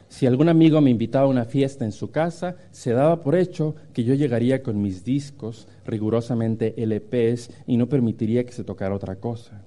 Si 0.09 0.25
algún 0.25 0.49
amigo 0.49 0.81
me 0.81 0.89
invitaba 0.89 1.25
a 1.25 1.29
una 1.29 1.45
fiesta 1.45 1.85
en 1.85 1.91
su 1.91 2.09
casa, 2.09 2.55
se 2.71 2.93
daba 2.93 3.21
por 3.21 3.35
hecho 3.35 3.75
que 3.93 4.03
yo 4.03 4.15
llegaría 4.15 4.63
con 4.63 4.81
mis 4.81 5.03
discos, 5.03 5.67
rigurosamente 5.85 6.73
LPs, 6.83 7.51
y 7.67 7.77
no 7.77 7.87
permitiría 7.87 8.43
que 8.43 8.51
se 8.51 8.63
tocara 8.63 8.95
otra 8.95 9.17
cosa. 9.17 9.61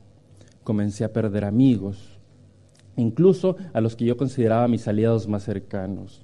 Comencé 0.64 1.04
a 1.04 1.12
perder 1.12 1.44
amigos, 1.44 2.18
incluso 2.96 3.56
a 3.72 3.80
los 3.80 3.94
que 3.94 4.04
yo 4.04 4.16
consideraba 4.16 4.66
mis 4.66 4.88
aliados 4.88 5.28
más 5.28 5.44
cercanos. 5.44 6.23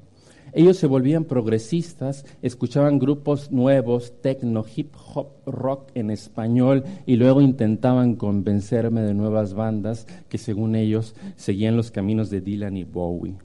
Ellos 0.52 0.76
se 0.76 0.86
volvían 0.86 1.24
progresistas, 1.24 2.24
escuchaban 2.42 2.98
grupos 2.98 3.52
nuevos, 3.52 4.20
techno, 4.20 4.64
hip 4.74 4.94
hop, 5.14 5.28
rock 5.46 5.90
en 5.94 6.10
español 6.10 6.84
y 7.06 7.16
luego 7.16 7.40
intentaban 7.40 8.16
convencerme 8.16 9.02
de 9.02 9.14
nuevas 9.14 9.54
bandas 9.54 10.06
que 10.28 10.38
según 10.38 10.74
ellos 10.74 11.14
seguían 11.36 11.76
los 11.76 11.90
caminos 11.90 12.30
de 12.30 12.40
Dylan 12.40 12.76
y 12.76 12.84
Bowie. 12.84 13.36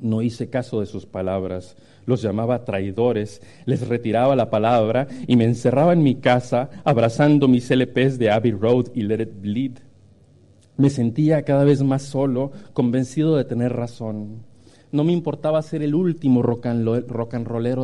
No 0.00 0.22
hice 0.22 0.48
caso 0.48 0.80
de 0.80 0.86
sus 0.86 1.06
palabras, 1.06 1.76
los 2.06 2.22
llamaba 2.22 2.64
traidores, 2.64 3.42
les 3.66 3.86
retiraba 3.86 4.36
la 4.36 4.48
palabra 4.48 5.08
y 5.26 5.36
me 5.36 5.44
encerraba 5.44 5.92
en 5.92 6.02
mi 6.02 6.14
casa 6.14 6.70
abrazando 6.84 7.48
mis 7.48 7.68
LPs 7.70 8.18
de 8.18 8.30
Abbey 8.30 8.52
Road 8.52 8.86
y 8.94 9.02
Let 9.02 9.22
It 9.22 9.40
Bleed. 9.40 9.72
Me 10.76 10.90
sentía 10.90 11.42
cada 11.42 11.64
vez 11.64 11.82
más 11.82 12.02
solo, 12.02 12.52
convencido 12.72 13.36
de 13.36 13.44
tener 13.44 13.72
razón. 13.72 14.47
No 14.90 15.04
me 15.04 15.12
importaba 15.12 15.60
ser 15.62 15.82
el 15.82 15.94
último 15.94 16.42
rock 16.42 16.66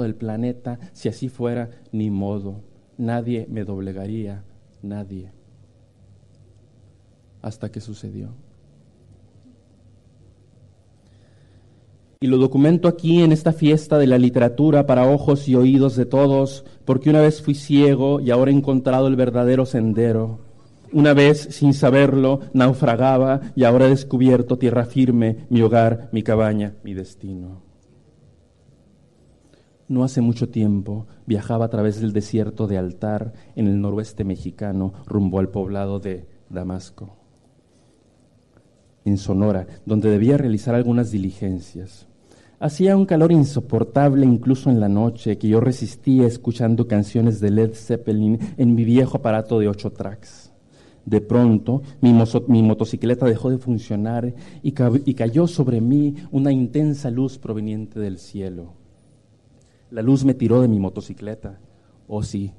del 0.02 0.14
planeta, 0.14 0.78
si 0.92 1.09
así 1.09 1.28
fuera, 1.28 1.70
ni 1.92 2.11
modo. 2.11 2.62
Nadie 2.96 3.46
me 3.50 3.64
doblegaría, 3.64 4.44
nadie. 4.82 5.32
Hasta 7.42 7.70
que 7.70 7.80
sucedió. 7.80 8.30
Y 12.20 12.26
lo 12.26 12.38
documento 12.38 12.88
aquí 12.88 13.20
en 13.20 13.32
esta 13.32 13.52
fiesta 13.52 13.98
de 13.98 14.07
la 14.07 14.16
literatura 14.16 14.86
para 14.86 15.07
ojos 15.07 15.46
y 15.46 15.57
oídos 15.57 15.94
de 15.94 16.07
todos, 16.07 16.64
porque 16.86 17.11
una 17.11 17.20
vez 17.20 17.42
fui 17.42 17.55
ciego 17.55 18.18
y 18.18 18.30
ahora 18.30 18.50
he 18.50 18.55
encontrado 18.55 19.09
el 19.09 19.16
verdadero 19.16 19.66
sendero. 19.66 20.43
Una 20.95 21.12
vez, 21.12 21.49
sin 21.51 21.74
saberlo, 21.74 22.38
naufragaba 22.53 23.40
y 23.57 23.64
ahora 23.64 23.86
he 23.86 23.90
descubierto 23.90 24.59
tierra 24.59 24.84
firme, 24.84 25.38
mi 25.51 25.61
hogar, 25.61 26.09
mi 26.12 26.22
cabaña, 26.22 26.76
mi 26.84 26.95
destino. 26.95 27.62
No 29.88 30.05
hace 30.05 30.20
mucho 30.20 30.51
tiempo 30.51 31.09
viajaba 31.26 31.64
a 31.64 31.68
través 31.68 32.01
del 32.01 32.12
desierto 32.12 32.68
de 32.68 32.78
Altar 32.78 33.32
en 33.57 33.66
el 33.66 33.80
noroeste 33.80 34.22
mexicano 34.22 34.92
rumbo 35.05 35.40
al 35.40 35.49
poblado 35.49 35.99
de 35.99 36.28
Damasco, 36.49 37.16
en 39.05 39.18
Sonora, 39.18 39.66
donde 39.84 40.11
debía 40.11 40.36
realizar 40.36 40.76
algunas 40.76 41.11
diligencias. 41.11 42.07
Hacía 42.61 42.97
un 42.97 43.05
calor 43.05 43.32
insoportable 43.32 44.24
incluso 44.24 44.70
en 44.70 44.78
la 44.78 44.88
noche 44.88 45.38
que 45.38 45.49
yo 45.49 45.59
resistía 45.59 46.28
escuchando 46.28 46.86
canciones 46.86 47.40
de 47.40 47.51
Led 47.51 47.74
Zeppelin 47.74 48.38
en 48.57 48.76
mi 48.76 48.84
viejo 48.84 49.16
aparato 49.16 49.59
de 49.59 49.66
ocho 49.66 49.90
tracks. 49.90 50.43
De 51.07 51.20
pronto 51.20 51.82
mi, 52.00 52.62
motocicleta 52.62 53.26
dejó 53.26 53.50
de 53.50 53.59
funcionar 53.59 54.34
y, 54.62 54.74
y 55.05 55.14
cayó 55.14 55.46
sobre 55.46 55.80
mí 55.80 56.14
una 56.30 56.50
intensa 56.50 57.11
luz 57.11 57.38
proveniente 57.38 58.00
del 58.00 58.18
cielo. 58.18 58.72
La 59.90 60.02
luz 60.02 60.24
me 60.24 60.34
tiró 60.34 60.62
de 60.62 60.68
mi 60.68 60.78
motocicleta. 60.78 61.59
Oh 62.09 62.22
sí, 62.22 62.52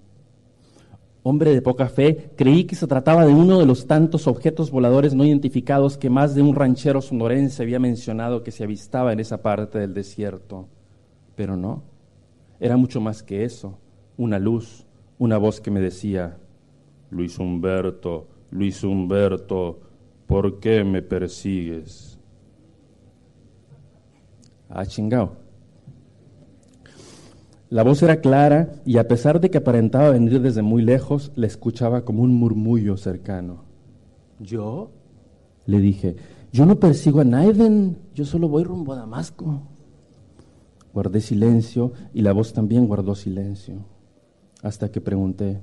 hombre 1.28 1.56
de 1.56 1.62
poca 1.64 1.90
fe, 1.90 2.30
creí 2.36 2.66
que 2.66 2.76
se 2.76 2.86
trataba 2.86 3.26
de 3.26 3.34
uno 3.34 3.58
de 3.58 3.66
los 3.66 3.88
tantos 3.88 4.28
objetos 4.28 4.70
voladores 4.70 5.16
no 5.16 5.26
identificados 5.26 5.98
que 5.98 6.08
más 6.08 6.36
de 6.36 6.44
un 6.44 6.54
ranchero 6.54 7.02
sonorense 7.02 7.64
había 7.64 7.80
mencionado 7.80 8.44
que 8.44 8.52
se 8.52 8.64
avistaba 8.64 9.12
en 9.12 9.20
esa 9.20 9.42
parte 9.42 9.80
del 9.80 9.96
desierto. 9.96 10.68
Pero 11.36 11.58
no, 11.58 11.82
era 12.60 12.78
mucho 12.78 13.02
más 13.02 13.24
que 13.24 13.44
eso, 13.44 13.80
una 14.18 14.38
luz, 14.38 14.86
una 15.18 15.40
voz 15.40 15.60
que 15.60 15.72
me 15.72 15.80
decía, 15.80 16.38
Luis 17.10 17.40
Humberto, 17.40 18.28
Luis 18.52 18.84
Humberto, 18.84 19.80
¿por 20.28 20.60
qué 20.60 20.84
me 20.84 21.02
persigues? 21.02 22.18
Ah, 24.70 24.86
chingao. 24.86 25.46
La 27.70 27.84
voz 27.84 28.02
era 28.04 28.22
clara 28.22 28.76
y 28.86 28.98
a 28.98 29.08
pesar 29.08 29.40
de 29.40 29.50
que 29.50 29.58
aparentaba 29.58 30.12
venir 30.12 30.42
desde 30.42 30.62
muy 30.62 30.82
lejos, 30.82 31.32
la 31.36 31.48
escuchaba 31.48 32.06
como 32.06 32.22
un 32.22 32.34
murmullo 32.34 32.96
cercano. 32.96 33.64
¿Yo? 34.40 34.92
Le 35.66 35.80
dije, 35.80 36.16
yo 36.52 36.66
no 36.66 36.80
persigo 36.80 37.22
a 37.22 37.24
Naiden, 37.24 37.98
yo 38.14 38.24
solo 38.24 38.48
voy 38.48 38.64
rumbo 38.64 38.94
a 38.94 38.98
Damasco. 38.98 39.64
Guardé 40.94 41.20
silencio 41.20 41.92
y 42.14 42.22
la 42.22 42.32
voz 42.32 42.54
también 42.54 42.88
guardó 42.88 43.16
silencio, 43.16 43.80
hasta 44.62 44.90
que 44.90 45.02
pregunté, 45.02 45.60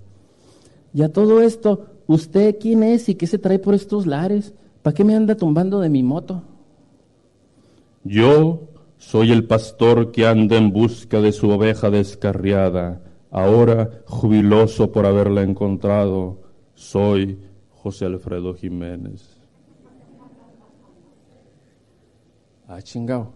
¿y 0.93 1.03
a 1.03 1.13
todo 1.13 1.41
esto, 1.41 1.87
usted 2.13 2.57
quién 2.61 2.83
es 2.83 3.09
y 3.09 3.15
qué 3.15 3.27
se 3.27 3.39
trae 3.39 3.59
por 3.59 3.75
estos 3.75 4.07
lares? 4.07 4.55
¿Para 4.83 4.95
qué 4.95 5.05
me 5.05 5.15
anda 5.15 5.37
tumbando 5.37 5.81
de 5.81 5.89
mi 5.89 6.03
moto? 6.03 6.43
Yo 8.05 8.69
soy 8.99 9.33
el 9.33 9.45
pastor 9.45 10.13
que 10.13 10.27
anda 10.27 10.57
en 10.57 10.73
busca 10.73 11.21
de 11.21 11.33
su 11.33 11.51
oveja 11.51 11.91
descarriada, 11.91 13.03
ahora 13.31 14.03
jubiloso 14.07 14.93
por 14.93 15.07
haberla 15.07 15.43
encontrado. 15.43 16.41
Soy 16.75 17.39
José 17.71 18.07
Alfredo 18.07 18.55
Jiménez. 18.55 19.39
Ah, 22.69 22.81
chingao. 22.81 23.35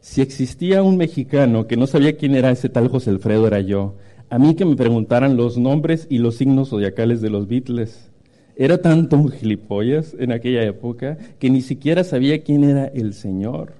Si 0.00 0.22
existía 0.22 0.82
un 0.82 0.96
mexicano 0.96 1.66
que 1.66 1.76
no 1.76 1.86
sabía 1.86 2.16
quién 2.16 2.34
era 2.34 2.50
ese 2.50 2.68
tal 2.68 2.88
José 2.88 3.10
Alfredo, 3.10 3.46
era 3.46 3.60
yo. 3.60 3.96
A 4.30 4.38
mí 4.38 4.54
que 4.54 4.64
me 4.64 4.76
preguntaran 4.76 5.36
los 5.36 5.58
nombres 5.58 6.06
y 6.08 6.18
los 6.18 6.36
signos 6.36 6.68
zodiacales 6.68 7.20
de 7.20 7.30
los 7.30 7.48
Beatles. 7.48 8.12
Era 8.54 8.80
tanto 8.80 9.16
un 9.16 9.28
gilipollas 9.28 10.14
en 10.20 10.30
aquella 10.30 10.62
época 10.62 11.18
que 11.40 11.50
ni 11.50 11.62
siquiera 11.62 12.04
sabía 12.04 12.44
quién 12.44 12.62
era 12.62 12.86
el 12.86 13.12
Señor. 13.12 13.72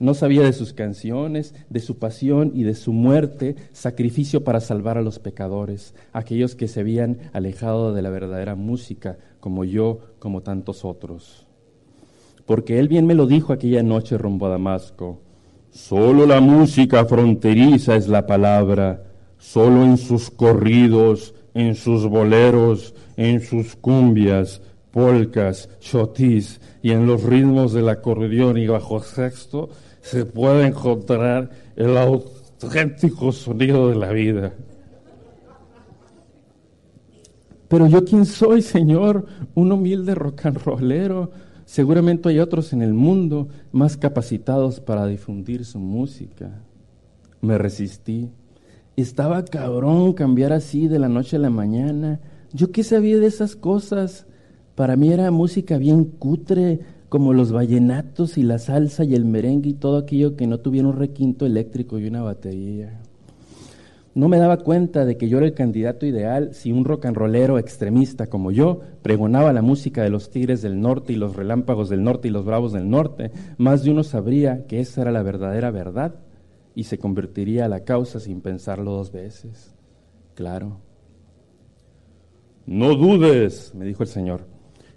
No 0.00 0.14
sabía 0.14 0.42
de 0.42 0.52
sus 0.52 0.72
canciones, 0.72 1.54
de 1.70 1.78
su 1.78 1.96
pasión 1.98 2.50
y 2.54 2.64
de 2.64 2.74
su 2.74 2.92
muerte, 2.92 3.54
sacrificio 3.70 4.42
para 4.42 4.60
salvar 4.60 4.98
a 4.98 5.02
los 5.02 5.20
pecadores, 5.20 5.94
aquellos 6.12 6.56
que 6.56 6.66
se 6.66 6.80
habían 6.80 7.18
alejado 7.32 7.94
de 7.94 8.02
la 8.02 8.10
verdadera 8.10 8.56
música, 8.56 9.16
como 9.38 9.64
yo, 9.64 10.00
como 10.18 10.40
tantos 10.40 10.84
otros. 10.84 11.46
Porque 12.46 12.80
él 12.80 12.88
bien 12.88 13.06
me 13.06 13.14
lo 13.14 13.28
dijo 13.28 13.52
aquella 13.52 13.84
noche 13.84 14.18
rumbo 14.18 14.46
a 14.46 14.50
Damasco. 14.50 15.20
Solo 15.70 16.26
la 16.26 16.40
música 16.40 17.04
fronteriza 17.04 17.94
es 17.94 18.08
la 18.08 18.26
palabra, 18.26 19.07
solo 19.38 19.84
en 19.84 19.96
sus 19.96 20.30
corridos, 20.30 21.34
en 21.54 21.74
sus 21.74 22.06
boleros, 22.06 22.94
en 23.16 23.40
sus 23.40 23.76
cumbias, 23.76 24.60
polcas, 24.90 25.68
chotis 25.80 26.60
y 26.82 26.90
en 26.90 27.06
los 27.06 27.22
ritmos 27.22 27.72
del 27.72 27.88
acordeón 27.88 28.58
y 28.58 28.66
bajo 28.66 29.00
sexto 29.00 29.70
se 30.00 30.24
puede 30.24 30.66
encontrar 30.66 31.50
el 31.76 31.96
auténtico 31.96 33.32
sonido 33.32 33.88
de 33.88 33.96
la 33.96 34.10
vida. 34.10 34.54
Pero 37.68 37.86
yo 37.86 38.04
quién 38.04 38.24
soy, 38.24 38.62
Señor, 38.62 39.26
un 39.54 39.70
humilde 39.72 40.14
rock 40.14 40.46
and 40.46 40.58
rollero. 40.58 41.30
Seguramente 41.66 42.30
hay 42.30 42.38
otros 42.38 42.72
en 42.72 42.80
el 42.80 42.94
mundo 42.94 43.48
más 43.72 43.98
capacitados 43.98 44.80
para 44.80 45.06
difundir 45.06 45.66
su 45.66 45.78
música. 45.78 46.62
Me 47.42 47.58
resistí. 47.58 48.30
Estaba 48.98 49.44
cabrón 49.44 50.12
cambiar 50.12 50.52
así 50.52 50.88
de 50.88 50.98
la 50.98 51.08
noche 51.08 51.36
a 51.36 51.38
la 51.38 51.50
mañana. 51.50 52.18
Yo 52.52 52.72
qué 52.72 52.82
sabía 52.82 53.16
de 53.18 53.28
esas 53.28 53.54
cosas. 53.54 54.26
Para 54.74 54.96
mí 54.96 55.12
era 55.12 55.30
música 55.30 55.78
bien 55.78 56.04
cutre, 56.04 56.80
como 57.08 57.32
los 57.32 57.52
vallenatos 57.52 58.36
y 58.38 58.42
la 58.42 58.58
salsa 58.58 59.04
y 59.04 59.14
el 59.14 59.24
merengue 59.24 59.70
y 59.70 59.74
todo 59.74 59.98
aquello 59.98 60.34
que 60.34 60.48
no 60.48 60.58
tuviera 60.58 60.88
un 60.88 60.96
requinto 60.96 61.46
eléctrico 61.46 62.00
y 62.00 62.08
una 62.08 62.22
batería. 62.22 63.00
No 64.16 64.28
me 64.28 64.38
daba 64.38 64.56
cuenta 64.56 65.04
de 65.04 65.16
que 65.16 65.28
yo 65.28 65.38
era 65.38 65.46
el 65.46 65.54
candidato 65.54 66.04
ideal 66.04 66.52
si 66.52 66.72
un 66.72 66.84
rock 66.84 67.06
and 67.06 67.16
rollero 67.16 67.60
extremista 67.60 68.26
como 68.26 68.50
yo 68.50 68.80
pregonaba 69.02 69.52
la 69.52 69.62
música 69.62 70.02
de 70.02 70.10
los 70.10 70.30
Tigres 70.30 70.60
del 70.60 70.80
Norte 70.80 71.12
y 71.12 71.16
los 71.16 71.36
Relámpagos 71.36 71.88
del 71.88 72.02
Norte 72.02 72.26
y 72.26 72.32
los 72.32 72.44
Bravos 72.44 72.72
del 72.72 72.90
Norte. 72.90 73.30
Más 73.58 73.84
de 73.84 73.92
uno 73.92 74.02
sabría 74.02 74.66
que 74.66 74.80
esa 74.80 75.02
era 75.02 75.12
la 75.12 75.22
verdadera 75.22 75.70
verdad 75.70 76.16
y 76.78 76.84
se 76.84 76.96
convertiría 76.96 77.64
a 77.64 77.68
la 77.68 77.82
causa 77.82 78.20
sin 78.20 78.40
pensarlo 78.40 78.92
dos 78.92 79.10
veces. 79.10 79.74
Claro. 80.36 80.78
No 82.66 82.94
dudes, 82.94 83.72
me 83.74 83.84
dijo 83.84 84.04
el 84.04 84.08
Señor. 84.08 84.46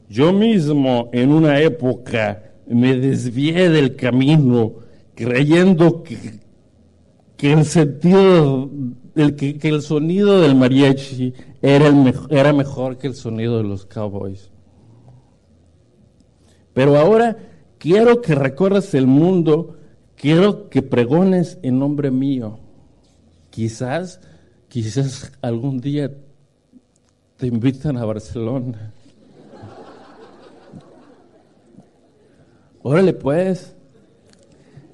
Yo 0.08 0.32
mismo 0.32 1.10
en 1.12 1.32
una 1.32 1.60
época 1.60 2.54
me 2.68 2.96
desvié 2.98 3.72
del 3.72 3.96
camino 3.96 4.76
creyendo 5.16 6.04
que, 6.04 7.52
el 7.52 7.66
sentido, 7.66 8.70
el, 9.16 9.36
que, 9.36 9.58
el 9.64 9.82
sonido 9.82 10.40
del 10.40 10.54
mariachi 10.54 11.34
era, 11.64 11.92
era 12.30 12.54
mejor 12.54 13.00
que 13.00 13.08
el 13.08 13.16
sonido 13.16 13.58
de 13.58 13.64
los 13.64 13.88
cowboys. 13.88 14.52
Pero 16.74 16.96
ahora 17.00 17.38
quiero 17.80 18.22
que 18.22 18.36
recorras 18.36 18.94
el 18.94 19.08
mundo, 19.08 19.78
quiero 20.22 20.70
que 20.70 20.84
pregones 20.84 21.58
en 21.64 21.80
nombre 21.80 22.12
mío. 22.12 22.60
Quizás, 23.50 24.22
quizás 24.70 25.32
algún 25.42 25.82
día 25.82 26.12
te 27.38 27.48
invitan 27.48 27.98
a 27.98 28.06
Barcelona. 28.06 28.94
Órale 32.84 33.14
pues. 33.14 33.76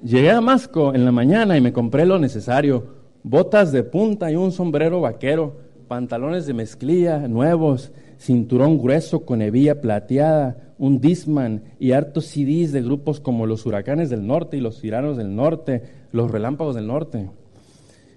Llegué 0.02 0.30
a 0.30 0.40
Masco 0.40 0.94
en 0.94 1.04
la 1.04 1.12
mañana 1.12 1.56
y 1.58 1.60
me 1.60 1.72
compré 1.72 2.06
lo 2.06 2.18
necesario. 2.18 2.96
Botas 3.22 3.70
de 3.72 3.82
punta 3.82 4.30
y 4.30 4.36
un 4.36 4.52
sombrero 4.52 5.02
vaquero, 5.02 5.56
pantalones 5.88 6.46
de 6.46 6.54
mezclilla 6.54 7.28
nuevos, 7.28 7.92
cinturón 8.18 8.78
grueso 8.78 9.24
con 9.24 9.42
hebilla 9.42 9.80
plateada, 9.80 10.74
un 10.78 11.00
Disman 11.00 11.62
y 11.78 11.92
hartos 11.92 12.26
CDs 12.26 12.72
de 12.72 12.82
grupos 12.82 13.20
como 13.20 13.46
los 13.46 13.64
Huracanes 13.64 14.10
del 14.10 14.26
Norte 14.26 14.56
y 14.56 14.60
los 14.60 14.80
Tiranos 14.80 15.16
del 15.16 15.34
Norte, 15.34 15.82
los 16.12 16.30
Relámpagos 16.30 16.74
del 16.74 16.86
Norte. 16.86 17.30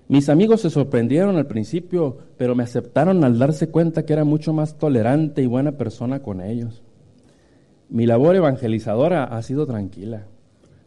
Mis 0.08 0.28
amigos 0.28 0.62
se 0.62 0.70
sorprendieron 0.70 1.38
al 1.38 1.48
principio, 1.48 2.18
pero 2.38 2.54
me 2.54 2.64
aceptaron 2.64 3.24
al 3.24 3.40
darse 3.40 3.70
cuenta 3.70 4.06
que 4.06 4.14
era 4.14 4.26
mucho 4.26 4.52
más 4.52 4.78
tolerante 4.78 5.42
y 5.42 5.46
buena 5.46 5.74
persona 5.74 6.22
con 6.22 6.42
ellos. 6.42 6.84
Mi 7.90 8.06
labor 8.06 8.36
evangelizadora 8.36 9.24
ha 9.24 9.42
sido 9.42 9.66
tranquila. 9.66 10.28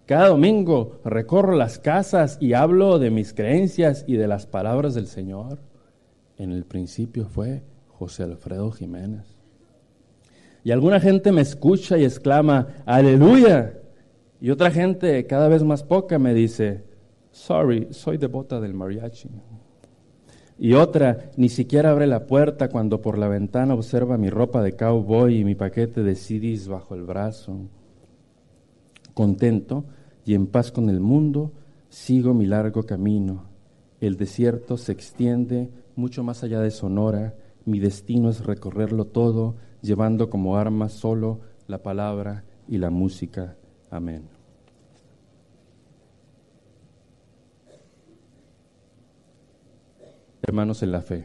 Cada 0.06 0.28
domingo 0.28 1.00
recorro 1.04 1.54
las 1.54 1.78
casas 1.78 2.36
y 2.40 2.52
hablo 2.52 2.98
de 2.98 3.10
mis 3.10 3.32
creencias 3.32 4.04
y 4.06 4.16
de 4.16 4.28
las 4.28 4.46
palabras 4.46 4.94
del 4.94 5.06
Señor. 5.06 5.58
En 6.36 6.52
el 6.52 6.64
principio 6.64 7.26
fue 7.26 7.62
José 7.98 8.24
Alfredo 8.24 8.70
Jiménez. 8.70 9.36
Y 10.64 10.70
alguna 10.70 11.00
gente 11.00 11.30
me 11.32 11.42
escucha 11.42 11.98
y 11.98 12.04
exclama, 12.04 12.68
aleluya. 12.86 13.74
Y 14.40 14.50
otra 14.50 14.70
gente, 14.70 15.26
cada 15.26 15.48
vez 15.48 15.62
más 15.62 15.82
poca, 15.82 16.18
me 16.18 16.34
dice, 16.34 16.84
sorry, 17.30 17.88
soy 17.90 18.16
devota 18.16 18.60
del 18.60 18.74
mariachi. 18.74 19.28
Y 20.58 20.74
otra 20.74 21.30
ni 21.36 21.48
siquiera 21.48 21.90
abre 21.90 22.06
la 22.06 22.26
puerta 22.26 22.68
cuando 22.68 23.00
por 23.00 23.18
la 23.18 23.28
ventana 23.28 23.74
observa 23.74 24.16
mi 24.16 24.30
ropa 24.30 24.62
de 24.62 24.74
cowboy 24.74 25.40
y 25.40 25.44
mi 25.44 25.54
paquete 25.54 26.02
de 26.02 26.14
CDs 26.14 26.68
bajo 26.68 26.94
el 26.94 27.02
brazo. 27.02 27.56
Contento 29.12 29.84
y 30.24 30.34
en 30.34 30.46
paz 30.46 30.70
con 30.70 30.88
el 30.88 31.00
mundo, 31.00 31.52
sigo 31.88 32.34
mi 32.34 32.46
largo 32.46 32.84
camino. 32.84 33.44
El 34.00 34.16
desierto 34.16 34.76
se 34.76 34.92
extiende 34.92 35.70
mucho 35.96 36.22
más 36.22 36.42
allá 36.44 36.60
de 36.60 36.70
Sonora. 36.70 37.34
Mi 37.64 37.78
destino 37.78 38.30
es 38.30 38.44
recorrerlo 38.44 39.06
todo, 39.06 39.56
llevando 39.82 40.30
como 40.30 40.56
arma 40.56 40.88
solo 40.88 41.40
la 41.66 41.82
palabra 41.82 42.44
y 42.68 42.78
la 42.78 42.90
música. 42.90 43.56
Amén. 43.90 44.34
hermanos 50.46 50.82
en 50.82 50.92
la 50.92 51.00
fe. 51.00 51.24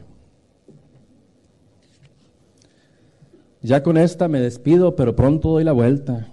Ya 3.62 3.82
con 3.82 3.98
esta 3.98 4.28
me 4.28 4.40
despido, 4.40 4.96
pero 4.96 5.14
pronto 5.14 5.50
doy 5.50 5.64
la 5.64 5.72
vuelta. 5.72 6.28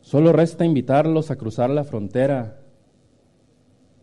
Solo 0.00 0.32
resta 0.32 0.64
invitarlos 0.64 1.30
a 1.30 1.36
cruzar 1.36 1.68
la 1.68 1.84
frontera. 1.84 2.62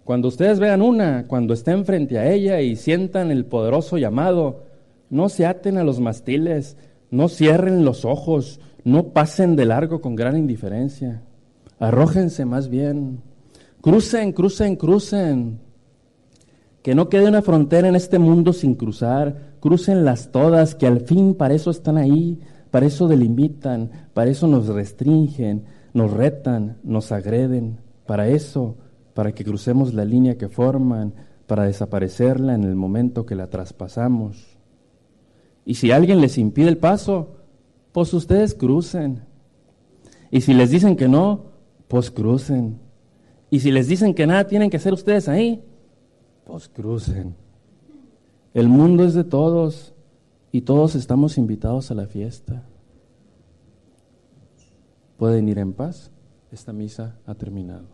Cuando 0.05 0.27
ustedes 0.27 0.59
vean 0.59 0.83
una, 0.83 1.25
cuando 1.27 1.55
estén 1.55 1.83
frente 1.83 2.19
a 2.19 2.31
ella 2.31 2.61
y 2.61 2.75
sientan 2.75 3.31
el 3.31 3.43
poderoso 3.43 3.97
llamado, 3.97 4.65
no 5.09 5.29
se 5.29 5.47
aten 5.47 5.79
a 5.79 5.83
los 5.83 5.99
mastiles, 5.99 6.77
no 7.09 7.27
cierren 7.27 7.83
los 7.83 8.05
ojos, 8.05 8.59
no 8.83 9.13
pasen 9.13 9.55
de 9.55 9.65
largo 9.65 10.01
con 10.01 10.15
gran 10.15 10.37
indiferencia. 10.37 11.23
Arrójense 11.79 12.45
más 12.45 12.69
bien. 12.69 13.23
Crucen, 13.81 14.31
crucen, 14.31 14.75
crucen. 14.75 15.59
Que 16.83 16.93
no 16.93 17.09
quede 17.09 17.27
una 17.27 17.41
frontera 17.41 17.87
en 17.87 17.95
este 17.95 18.19
mundo 18.19 18.53
sin 18.53 18.75
cruzar. 18.75 19.55
Crucenlas 19.59 20.31
todas, 20.31 20.75
que 20.75 20.85
al 20.85 20.99
fin 20.99 21.33
para 21.33 21.55
eso 21.55 21.71
están 21.71 21.97
ahí, 21.97 22.39
para 22.69 22.85
eso 22.85 23.07
delimitan, 23.07 23.89
para 24.13 24.29
eso 24.29 24.45
nos 24.45 24.67
restringen, 24.67 25.63
nos 25.95 26.11
retan, 26.11 26.77
nos 26.83 27.11
agreden. 27.11 27.79
Para 28.05 28.27
eso, 28.27 28.75
para 29.15 29.31
que 29.31 29.45
crucemos 29.45 29.93
la 29.93 30.03
línea 30.03 30.37
que 30.37 30.49
forman, 30.49 31.13
para 31.47 31.63
desaparecerla 31.63 32.53
en 32.53 32.65
el 32.65 32.75
momento 32.75 33.25
que 33.25 33.33
la 33.33 33.47
traspasamos. 33.47 34.57
Y 35.65 35.75
si 35.75 35.91
alguien 35.91 36.19
les 36.19 36.37
impide 36.37 36.67
el 36.67 36.77
paso, 36.77 37.37
pues 37.93 38.13
ustedes 38.13 38.53
crucen. 38.53 39.23
Y 40.31 40.41
si 40.41 40.53
les 40.53 40.69
dicen 40.69 40.97
que 40.97 41.07
no, 41.07 41.45
pues 41.87 42.11
crucen. 42.11 42.77
Y 43.49 43.61
si 43.61 43.71
les 43.71 43.87
dicen 43.87 44.13
que 44.13 44.27
nada 44.27 44.47
tienen 44.47 44.69
que 44.69 44.77
hacer 44.77 44.91
ustedes 44.91 45.29
ahí, 45.29 45.63
pues 46.43 46.67
crucen. 46.67 47.35
El 48.53 48.67
mundo 48.67 49.05
es 49.05 49.13
de 49.13 49.23
todos 49.23 49.93
y 50.51 50.61
todos 50.61 50.93
estamos 50.95 51.37
invitados 51.37 51.89
a 51.89 51.95
la 51.95 52.07
fiesta. 52.07 52.63
Pueden 55.15 55.47
ir 55.47 55.57
en 55.57 55.71
paz. 55.71 56.11
Esta 56.51 56.73
misa 56.73 57.17
ha 57.25 57.35
terminado. 57.35 57.87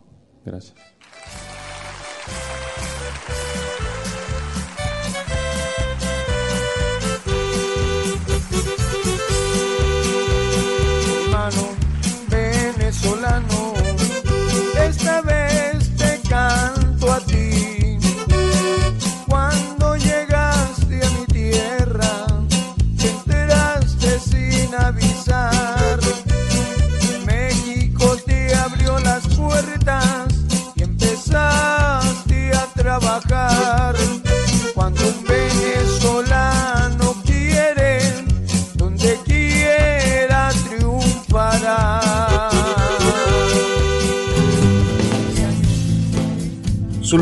Gracias. 0.44 0.76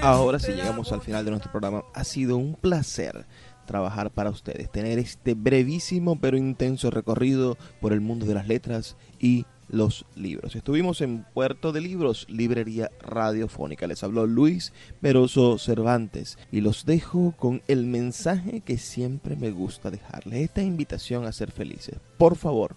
Ahora 0.00 0.38
sí 0.38 0.52
llegamos 0.52 0.92
al 0.92 1.00
final 1.00 1.24
de 1.24 1.32
nuestro 1.32 1.50
programa. 1.50 1.82
Ha 1.94 2.04
sido 2.04 2.36
un 2.36 2.54
placer 2.54 3.26
trabajar 3.64 4.10
para 4.10 4.30
ustedes, 4.30 4.70
tener 4.70 4.98
este 4.98 5.34
brevísimo 5.34 6.20
pero 6.20 6.36
intenso 6.36 6.90
recorrido 6.90 7.56
por 7.80 7.92
el 7.92 8.00
mundo 8.00 8.26
de 8.26 8.34
las 8.34 8.46
letras 8.46 8.96
y 9.18 9.46
los 9.74 10.06
libros. 10.14 10.54
Estuvimos 10.56 11.00
en 11.00 11.26
Puerto 11.34 11.72
de 11.72 11.80
Libros, 11.80 12.26
librería 12.30 12.90
radiofónica. 13.00 13.86
Les 13.86 14.02
habló 14.02 14.26
Luis 14.26 14.72
Peroso 15.00 15.58
Cervantes 15.58 16.38
y 16.52 16.60
los 16.60 16.86
dejo 16.86 17.34
con 17.36 17.62
el 17.68 17.84
mensaje 17.84 18.60
que 18.60 18.78
siempre 18.78 19.36
me 19.36 19.50
gusta 19.50 19.90
dejarles, 19.90 20.42
esta 20.42 20.62
invitación 20.62 21.26
a 21.26 21.32
ser 21.32 21.50
felices. 21.50 21.96
Por 22.16 22.36
favor, 22.36 22.74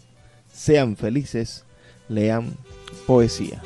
sean 0.51 0.95
felices, 0.95 1.65
lean 2.09 2.57
poesía. 3.05 3.61